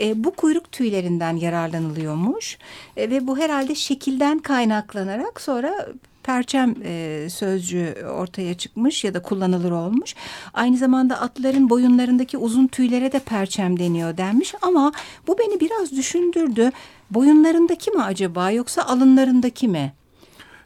e, 0.00 0.24
bu 0.24 0.30
kuyruk 0.30 0.72
tüylerinden 0.80 1.36
yararlanılıyormuş. 1.36 2.58
E, 2.96 3.10
ve 3.10 3.26
bu 3.26 3.38
herhalde 3.38 3.74
şekilden 3.74 4.38
kaynaklanarak 4.38 5.40
sonra 5.40 5.88
perçem 6.22 6.74
e, 6.84 7.26
sözcüğü 7.30 8.04
ortaya 8.18 8.54
çıkmış 8.54 9.04
ya 9.04 9.14
da 9.14 9.22
kullanılır 9.22 9.70
olmuş. 9.70 10.14
Aynı 10.54 10.76
zamanda 10.76 11.20
atların 11.20 11.70
boyunlarındaki 11.70 12.38
uzun 12.38 12.66
tüylere 12.66 13.12
de 13.12 13.18
perçem 13.18 13.78
deniyor 13.78 14.16
denmiş 14.16 14.54
ama 14.62 14.92
bu 15.26 15.38
beni 15.38 15.60
biraz 15.60 15.92
düşündürdü. 15.92 16.70
Boyunlarındaki 17.10 17.90
mi 17.90 18.02
acaba 18.02 18.50
yoksa 18.50 18.82
alınlarındaki 18.82 19.68
mi? 19.68 19.92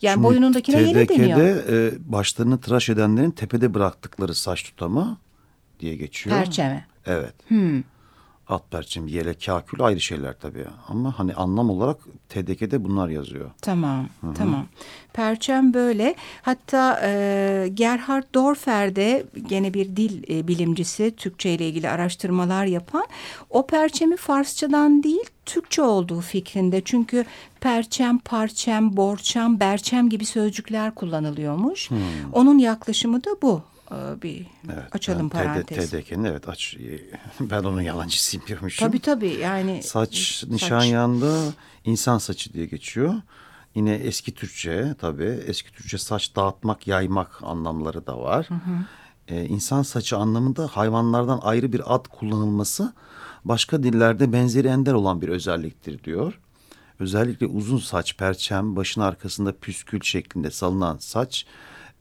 Yani 0.03 0.15
Şimdi 0.15 0.27
boyunundakine 0.27 0.81
yeni 0.81 1.09
deniyor. 1.09 1.39
E, 1.39 1.93
başlarını 2.13 2.61
tıraş 2.61 2.89
edenlerin 2.89 3.31
tepede 3.31 3.75
bıraktıkları 3.75 4.35
saç 4.35 4.63
tutama 4.63 5.19
diye 5.81 5.97
geçiyor. 5.97 6.37
Perçeme. 6.37 6.87
Evet. 7.07 7.35
Hmm. 7.49 7.83
At 8.49 8.71
perçem, 8.71 9.07
yelek, 9.07 9.47
kakül 9.47 9.83
ayrı 9.83 10.01
şeyler 10.01 10.39
tabii. 10.39 10.65
Ama 10.89 11.19
hani 11.19 11.35
anlam 11.35 11.71
olarak 11.71 11.97
TDK'de 12.29 12.85
bunlar 12.85 13.09
yazıyor. 13.09 13.51
Tamam, 13.63 14.09
Hı 14.21 14.27
-hı. 14.27 14.35
tamam. 14.35 14.67
Perçem 15.13 15.75
böyle. 15.75 16.15
Hatta 16.43 17.01
e, 17.03 17.69
Gerhard 17.75 18.25
Dorfer 18.35 18.97
de 18.97 19.27
gene 19.49 19.75
bir 19.75 19.97
dil 19.97 20.23
e, 20.35 20.49
bilimcisi, 20.49 21.15
Türkçe 21.17 21.51
ile 21.51 21.69
ilgili 21.69 21.89
araştırmalar 21.89 22.65
yapan. 22.65 23.07
O 23.51 23.67
perçemi 23.67 24.17
Farsçadan 24.17 25.03
değil, 25.03 25.25
Türkçe 25.47 25.83
olduğu 25.83 26.21
fikrinde. 26.21 26.81
Çünkü 26.85 27.25
perçem, 27.61 28.19
parçem, 28.19 28.97
borçam, 28.97 29.61
berçem 29.61 30.09
gibi 30.09 30.25
sözcükler 30.25 30.95
kullanılıyormuş. 30.95 31.91
Hmm. 31.91 31.99
Onun 32.33 32.59
yaklaşımı 32.59 33.25
da 33.25 33.31
bu. 33.43 33.63
Ee, 33.95 34.23
bir 34.23 34.47
evet, 34.73 34.85
açalım 34.93 35.29
parantez. 35.29 35.91
TDK'nin 35.91 36.25
evet 36.25 36.49
aç. 36.49 36.77
Ben 37.41 37.65
onun 37.65 37.81
yalancısıyım 37.81 38.47
diyormuşum. 38.49 38.87
Tabii 38.87 39.01
tabii 39.01 39.35
yani. 39.35 39.83
Saç, 39.83 40.17
saç. 40.17 40.51
nişanyanda 40.51 41.39
insan 41.85 42.19
saçı 42.19 42.53
diye 42.53 42.67
geçiyor. 42.67 43.15
Yine 43.75 43.95
eski 43.95 44.35
Türkçe 44.35 44.95
tabii 45.01 45.41
eski 45.47 45.73
Türkçe 45.73 45.99
saç 45.99 46.37
dağıtmak, 46.37 46.87
yaymak 46.87 47.43
anlamları 47.43 48.07
da 48.07 48.21
var. 48.21 48.47
Hı 48.49 48.55
hı. 48.55 48.85
Ee, 49.29 49.45
insan 49.45 49.83
saçı 49.83 50.17
anlamında 50.17 50.67
hayvanlardan 50.67 51.41
ayrı 51.43 51.73
bir 51.73 51.95
ad 51.95 52.05
kullanılması 52.09 52.93
başka 53.45 53.83
dillerde 53.83 54.33
benzeri 54.33 54.69
ender 54.69 54.93
olan 54.93 55.23
bir 55.23 55.29
özelliktir 55.29 56.05
diyor. 56.05 56.41
Özellikle 57.01 57.47
uzun 57.47 57.79
saç, 57.79 58.17
perçem, 58.17 58.77
başın 58.77 59.01
arkasında 59.01 59.53
püskül 59.53 60.01
şeklinde 60.01 60.51
salınan 60.51 60.97
saç 60.99 61.47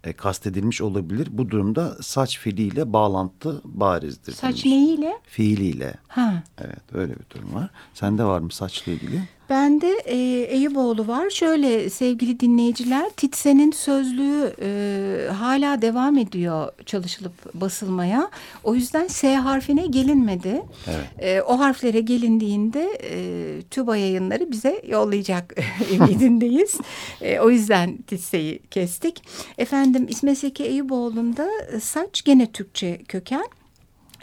e, 0.03 0.13
kastedilmiş 0.13 0.81
olabilir. 0.81 1.27
Bu 1.31 1.49
durumda 1.49 1.97
saç 2.01 2.39
fiiliyle 2.39 2.93
bağlantı 2.93 3.61
barizdir. 3.63 4.31
Saç 4.33 4.49
demiş. 4.51 4.65
neyiyle? 4.65 5.13
Fiiliyle. 5.23 5.93
Ha. 6.07 6.43
Evet 6.57 6.83
öyle 6.93 7.13
bir 7.13 7.35
durum 7.35 7.53
var. 7.53 7.69
Sende 7.93 8.23
var 8.23 8.39
mı 8.39 8.51
saçla 8.51 8.91
ilgili? 8.91 9.21
Bende 9.49 9.87
e, 10.05 10.15
Eyüboğlu 10.55 11.07
var. 11.07 11.29
Şöyle 11.29 11.89
sevgili 11.89 12.39
dinleyiciler 12.39 13.09
Titsen'in 13.09 13.71
sözlüğü 13.71 14.55
e, 14.61 15.31
hala 15.33 15.81
devam 15.81 16.17
ediyor 16.17 16.71
çalışılıp 16.85 17.53
basılmaya. 17.53 18.29
O 18.63 18.75
yüzden 18.75 19.07
S 19.07 19.35
harfine 19.35 19.87
gelinmedi. 19.87 20.61
Evet. 20.87 21.07
E, 21.19 21.41
o 21.41 21.59
harflere 21.59 22.01
gelindiğinde 22.01 22.99
e, 23.03 23.61
TÜBA 23.61 23.97
yayınları 23.97 24.51
bize 24.51 24.81
yollayacak 24.87 25.55
ümidindeyiz. 25.93 26.75
e, 27.21 27.39
o 27.39 27.49
yüzden 27.49 27.97
Titse'yi 27.97 28.59
kestik. 28.71 29.23
Efendim 29.57 30.05
İsmet 30.09 30.37
Seki 30.37 30.63
Eyüboğlu'nda 30.63 31.49
saç 31.81 32.23
gene 32.23 32.51
Türkçe 32.51 32.97
köken. 33.07 33.45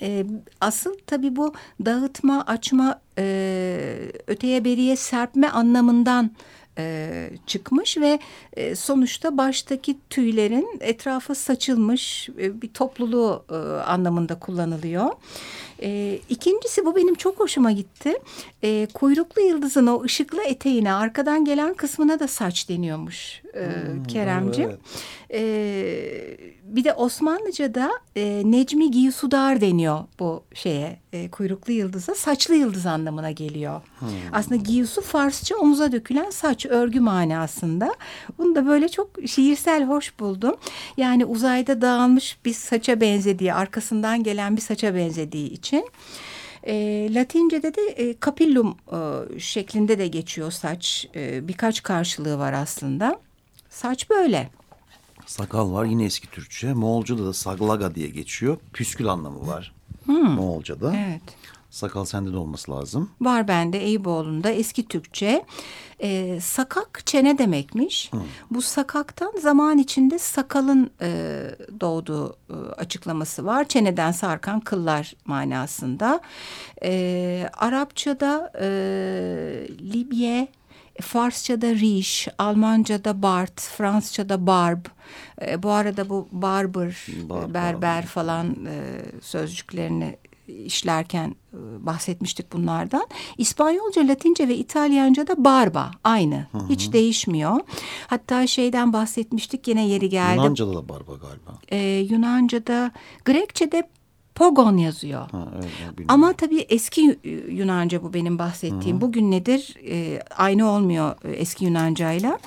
E, 0.02 0.24
asıl 0.60 0.94
tabii 1.06 1.36
bu 1.36 1.54
dağıtma, 1.84 2.44
açma, 2.46 3.00
e, 3.20 4.12
öteye 4.26 4.64
beriye 4.64 4.96
serpme 4.96 5.48
anlamından 5.48 6.30
e, 6.78 7.30
çıkmış 7.46 7.98
ve 7.98 8.18
e, 8.56 8.74
sonuçta 8.74 9.36
baştaki 9.36 9.96
tüylerin 10.10 10.78
etrafa 10.80 11.34
saçılmış 11.34 12.28
e, 12.38 12.62
bir 12.62 12.68
topluluğu 12.68 13.44
e, 13.50 13.54
anlamında 13.82 14.38
kullanılıyor. 14.38 15.10
E, 15.82 16.18
ikincisi 16.28 16.84
bu 16.84 16.96
benim 16.96 17.14
çok 17.14 17.40
hoşuma 17.40 17.72
gitti. 17.72 18.14
E, 18.62 18.88
kuyruklu 18.94 19.42
yıldızın 19.42 19.86
o 19.86 20.02
ışıklı 20.02 20.42
eteğine 20.42 20.92
arkadan 20.92 21.44
gelen 21.44 21.74
kısmına 21.74 22.20
da 22.20 22.28
saç 22.28 22.68
deniyormuş 22.68 23.42
e, 23.54 23.60
hmm, 23.60 24.04
Keremciğim. 24.04 24.70
Evet. 24.70 25.42
E, 25.42 26.59
bir 26.76 26.84
de 26.84 26.92
Osmanlıca'da 26.92 27.90
e, 28.16 28.42
Necmi 28.44 28.90
Giyusudar 28.90 29.60
deniyor 29.60 30.04
bu 30.18 30.42
şeye 30.54 30.98
e, 31.12 31.30
kuyruklu 31.30 31.72
yıldıza. 31.72 32.14
Saçlı 32.14 32.54
yıldız 32.54 32.86
anlamına 32.86 33.30
geliyor. 33.30 33.80
Hmm. 33.98 34.08
Aslında 34.32 34.56
Giyusu 34.56 35.00
Farsça 35.00 35.56
omuza 35.56 35.92
dökülen 35.92 36.30
saç 36.30 36.66
örgü 36.66 37.00
manasında. 37.00 37.94
Bunu 38.38 38.54
da 38.54 38.66
böyle 38.66 38.88
çok 38.88 39.10
şiirsel 39.26 39.84
hoş 39.84 40.18
buldum. 40.20 40.56
Yani 40.96 41.24
uzayda 41.24 41.80
dağılmış 41.80 42.38
bir 42.44 42.54
saça 42.54 43.00
benzediği, 43.00 43.54
arkasından 43.54 44.22
gelen 44.22 44.56
bir 44.56 44.62
saça 44.62 44.94
benzediği 44.94 45.50
için. 45.50 45.88
E, 46.62 46.74
Latince'de 47.14 47.74
de 47.74 47.82
e, 47.96 48.14
capillum 48.24 48.76
e, 48.92 49.38
şeklinde 49.38 49.98
de 49.98 50.06
geçiyor 50.06 50.50
saç. 50.50 51.08
E, 51.16 51.48
birkaç 51.48 51.82
karşılığı 51.82 52.38
var 52.38 52.52
aslında. 52.52 53.20
Saç 53.70 54.10
böyle. 54.10 54.50
Sakal 55.30 55.72
var 55.72 55.84
yine 55.84 56.04
eski 56.04 56.30
Türkçe. 56.30 56.72
Moğolca'da 56.74 57.26
da 57.26 57.32
saglaga 57.32 57.94
diye 57.94 58.08
geçiyor. 58.08 58.56
Püskül 58.72 59.08
anlamı 59.08 59.46
var. 59.46 59.74
Hmm. 60.04 60.30
Moğolca'da. 60.30 60.96
Evet. 60.96 61.22
Sakal 61.70 62.04
sende 62.04 62.32
de 62.32 62.36
olması 62.36 62.70
lazım. 62.70 63.10
Var 63.20 63.48
bende 63.48 63.78
Eyüboğlu'nda 63.78 64.50
eski 64.50 64.88
Türkçe. 64.88 65.44
E, 66.02 66.40
sakak 66.40 67.02
çene 67.06 67.38
demekmiş. 67.38 68.12
Hmm. 68.12 68.20
Bu 68.50 68.62
sakaktan 68.62 69.32
zaman 69.42 69.78
içinde 69.78 70.18
sakalın 70.18 70.90
e, 71.00 71.40
doğduğu 71.80 72.36
e, 72.50 72.54
açıklaması 72.76 73.44
var. 73.44 73.64
Çeneden 73.68 74.12
sarkan 74.12 74.60
kıllar 74.60 75.14
manasında. 75.24 76.20
E, 76.82 77.50
Arapçada 77.58 78.52
e, 78.60 78.66
Libye 79.92 80.48
Farsça'da 81.00 81.74
riş, 81.74 82.28
Almanca'da 82.38 83.22
Bart, 83.22 83.60
Fransızca'da 83.60 84.46
barb. 84.46 84.84
E, 85.46 85.62
bu 85.62 85.70
arada 85.70 86.08
bu 86.08 86.28
barber, 86.32 87.06
Bar, 87.28 87.54
berber 87.54 88.06
falan 88.06 88.46
e, 88.66 89.02
sözcüklerini 89.20 90.16
işlerken 90.46 91.34
e, 91.52 91.86
bahsetmiştik 91.86 92.52
bunlardan. 92.52 93.06
İspanyolca, 93.38 94.08
Latince 94.08 94.48
ve 94.48 94.56
İtalyanca 94.56 95.26
da 95.26 95.44
barba 95.44 95.90
aynı. 96.04 96.46
Hı 96.52 96.58
hı. 96.58 96.68
Hiç 96.68 96.92
değişmiyor. 96.92 97.60
Hatta 98.06 98.46
şeyden 98.46 98.92
bahsetmiştik 98.92 99.68
yine 99.68 99.88
yeri 99.88 100.08
geldi. 100.08 100.36
Yunanca'da 100.36 100.74
da 100.74 100.88
barba 100.88 101.12
galiba. 101.12 101.58
Ee, 101.68 101.78
Yunanca'da, 102.10 102.90
Grekçe'de 103.24 103.88
Pogon 104.40 104.76
yazıyor. 104.76 105.30
Ha, 105.30 105.48
evet, 105.56 106.06
Ama 106.08 106.32
tabii 106.32 106.66
eski 106.68 107.18
Yunanca 107.48 108.02
bu 108.02 108.14
benim 108.14 108.38
bahsettiğim. 108.38 108.96
Hı. 108.96 109.00
Bugün 109.00 109.30
nedir? 109.30 109.76
E, 109.88 110.20
aynı 110.36 110.70
olmuyor 110.70 111.14
e, 111.24 111.30
eski 111.30 111.64
Yunancayla. 111.64 112.38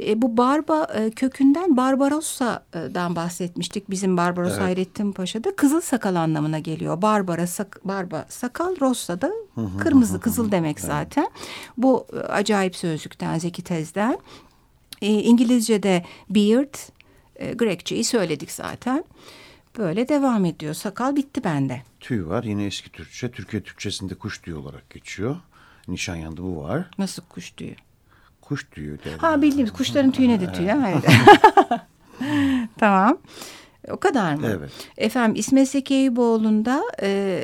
E, 0.00 0.22
bu 0.22 0.36
Barba 0.36 0.84
e, 0.94 1.10
kökünden 1.10 1.76
Barbarossa'dan 1.76 3.16
bahsetmiştik. 3.16 3.90
Bizim 3.90 4.16
Barbaros 4.16 4.52
evet. 4.52 4.60
Hayrettin 4.62 5.12
Paşa'da 5.12 5.56
kızıl 5.56 5.80
sakal 5.80 6.14
anlamına 6.14 6.58
geliyor. 6.58 7.02
Barbara 7.02 7.46
sak, 7.46 7.80
Barba 7.84 8.26
sakal, 8.28 8.80
Rossa 8.80 9.20
da 9.20 9.32
kırmızı 9.78 10.20
kızıl 10.20 10.52
demek 10.52 10.80
zaten. 10.80 11.30
Bu 11.76 12.06
e, 12.12 12.16
acayip 12.18 12.76
sözlükten 12.76 13.38
Zeki 13.38 13.62
Tez'den. 13.62 14.18
E, 15.02 15.06
İngilizce'de 15.06 16.04
beard, 16.30 16.74
e, 17.36 17.52
Grekçeyi 17.52 18.04
söyledik 18.04 18.50
zaten. 18.52 19.04
Böyle 19.78 20.08
devam 20.08 20.44
ediyor. 20.44 20.74
Sakal 20.74 21.16
bitti 21.16 21.44
bende. 21.44 21.82
Tüy 22.00 22.26
var. 22.26 22.44
Yine 22.44 22.64
eski 22.64 22.92
Türkçe. 22.92 23.30
Türkiye 23.30 23.62
Türkçesinde 23.62 24.14
kuş 24.14 24.38
tüyü 24.38 24.56
olarak 24.56 24.90
geçiyor. 24.90 25.36
Nişanyan'da 25.88 26.42
bu 26.42 26.62
var. 26.62 26.90
Nasıl 26.98 27.22
kuş 27.22 27.50
tüyü? 27.50 27.76
Kuş 28.40 28.66
tüyü. 28.70 28.98
Derim. 29.04 29.18
Ha 29.18 29.42
bildiğimiz 29.42 29.72
kuşların 29.72 30.10
tüyüne 30.10 30.40
de 30.40 30.52
tüy. 30.52 30.70
Evet. 30.70 31.04
tamam. 32.78 33.18
O 33.90 33.96
kadar 33.96 34.34
mı? 34.34 34.46
Evet. 34.56 34.70
Efendim 34.96 35.34
İsmet 35.36 35.68
Zeki 35.68 35.94
Eyüboğlu'nda 35.94 36.82
e, 37.02 37.40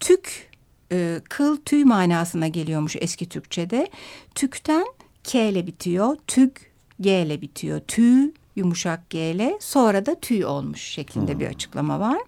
tük 0.00 0.50
e, 0.92 1.20
kıl 1.28 1.56
tüy 1.56 1.84
manasına 1.84 2.48
geliyormuş 2.48 2.96
eski 3.00 3.28
Türkçe'de. 3.28 3.90
Tükten 4.34 4.84
K 5.24 5.48
ile 5.48 5.66
bitiyor. 5.66 6.16
Tük 6.26 6.72
G 7.00 7.22
ile 7.22 7.40
bitiyor. 7.40 7.80
Tüy 7.80 8.30
yumuşak 8.56 9.10
G 9.10 9.30
ile 9.30 9.58
sonra 9.60 10.06
da 10.06 10.14
tüy 10.14 10.44
olmuş 10.44 10.80
şeklinde 10.80 11.32
hmm. 11.32 11.40
bir 11.40 11.46
açıklama 11.46 12.00
var. 12.00 12.18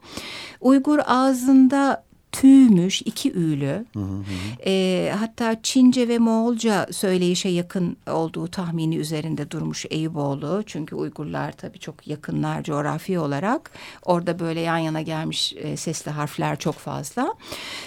Uygur 0.60 0.98
ağzında 1.06 2.04
tüymüş, 2.32 3.02
iki 3.02 3.32
üylü. 3.32 3.86
Hı 3.92 3.98
hı. 4.00 4.22
E, 4.66 5.12
hatta 5.18 5.62
Çince 5.62 6.08
ve 6.08 6.18
Moğolca 6.18 6.86
söyleyişe 6.92 7.48
yakın 7.48 7.96
olduğu 8.10 8.48
tahmini 8.48 8.96
üzerinde 8.96 9.50
durmuş 9.50 9.86
Eyüboğlu. 9.90 10.62
Çünkü 10.66 10.96
Uygurlar 10.96 11.52
tabii 11.52 11.78
çok 11.78 12.06
yakınlar 12.06 12.62
coğrafi 12.62 13.18
olarak. 13.18 13.70
Orada 14.02 14.38
böyle 14.38 14.60
yan 14.60 14.78
yana 14.78 15.02
gelmiş 15.02 15.54
e, 15.56 15.76
sesli 15.76 16.10
harfler 16.10 16.58
çok 16.58 16.74
fazla. 16.74 17.34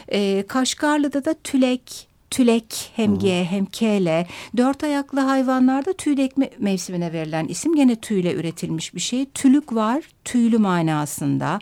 E, 0.08 0.46
Kaşgarlı'da 0.48 1.26
da 1.26 1.36
tülek, 1.44 2.08
tülek 2.30 2.92
hem 2.96 3.20
G 3.20 3.44
hem 3.44 3.66
K 3.66 3.98
ile 3.98 4.28
dört 4.58 4.84
ayaklı 4.84 5.20
hayvanlarda 5.20 5.94
tüy 5.94 6.18
dökme 6.18 6.50
mevsimine 6.60 7.14
verilen 7.14 7.48
isim 7.48 7.76
gene 7.76 7.96
tüyle 7.96 8.34
üretilmiş 8.34 8.96
bir 8.96 9.00
şey. 9.00 9.26
Tülük 9.26 9.76
var 9.76 10.04
tüylü 10.26 10.58
manasında. 10.58 11.60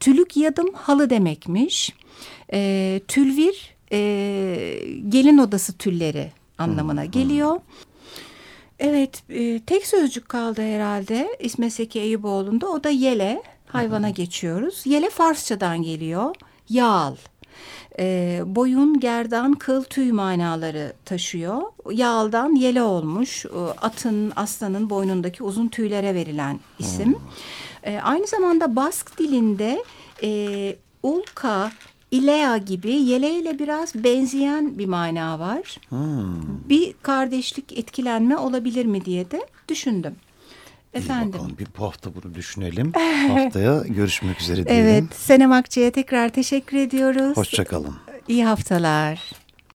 Tülük 0.00 0.36
yadım 0.36 0.74
halı 0.74 1.10
demekmiş. 1.10 1.94
E, 2.52 3.00
tülvir 3.08 3.74
e, 3.92 3.98
gelin 5.08 5.38
odası 5.38 5.72
tülleri 5.78 6.32
anlamına 6.58 7.04
geliyor. 7.04 7.60
Evet 8.78 9.22
e, 9.30 9.60
tek 9.60 9.86
sözcük 9.86 10.28
kaldı 10.28 10.62
herhalde 10.62 11.28
İsmet 11.40 11.72
Seki 11.72 12.00
Eyüboğlu'nda 12.00 12.68
o 12.68 12.84
da 12.84 12.90
yele 12.90 13.42
hayvana 13.66 14.10
geçiyoruz. 14.10 14.82
Yele 14.84 15.10
Farsçadan 15.10 15.82
geliyor 15.82 16.34
yağal. 16.68 17.16
E, 17.98 18.42
boyun, 18.46 19.00
gerdan, 19.00 19.52
kıl, 19.52 19.82
tüy 19.82 20.12
manaları 20.12 20.92
taşıyor. 21.04 21.62
Yağaldan 21.92 22.54
yele 22.54 22.82
olmuş. 22.82 23.46
Atın, 23.82 24.32
aslanın 24.36 24.90
boynundaki 24.90 25.42
uzun 25.42 25.68
tüylere 25.68 26.14
verilen 26.14 26.60
isim. 26.78 27.14
Hmm. 27.14 27.92
E, 27.92 28.00
aynı 28.00 28.26
zamanda 28.26 28.76
Bask 28.76 29.18
dilinde 29.18 29.84
e, 30.22 30.76
ulka, 31.02 31.72
ilea 32.10 32.56
gibi 32.56 32.92
yeleyle 32.92 33.58
biraz 33.58 33.94
benzeyen 33.94 34.78
bir 34.78 34.86
mana 34.86 35.38
var. 35.38 35.80
Hmm. 35.88 36.68
Bir 36.68 36.94
kardeşlik 37.02 37.78
etkilenme 37.78 38.36
olabilir 38.36 38.86
mi 38.86 39.04
diye 39.04 39.30
de 39.30 39.46
düşündüm. 39.68 40.16
Efendim. 40.96 41.32
bakalım 41.32 41.58
bir 41.58 41.66
bu 41.78 41.84
hafta 41.84 42.10
bunu 42.14 42.34
düşünelim. 42.34 42.92
Haftaya 43.28 43.82
görüşmek 43.88 44.40
üzere 44.40 44.66
diyelim. 44.66 44.84
Evet 44.86 45.04
Senem 45.14 45.52
Akçı'ya 45.52 45.90
tekrar 45.90 46.28
teşekkür 46.28 46.76
ediyoruz. 46.76 47.36
Hoşçakalın. 47.36 47.94
İyi 48.28 48.44
haftalar. 48.44 49.45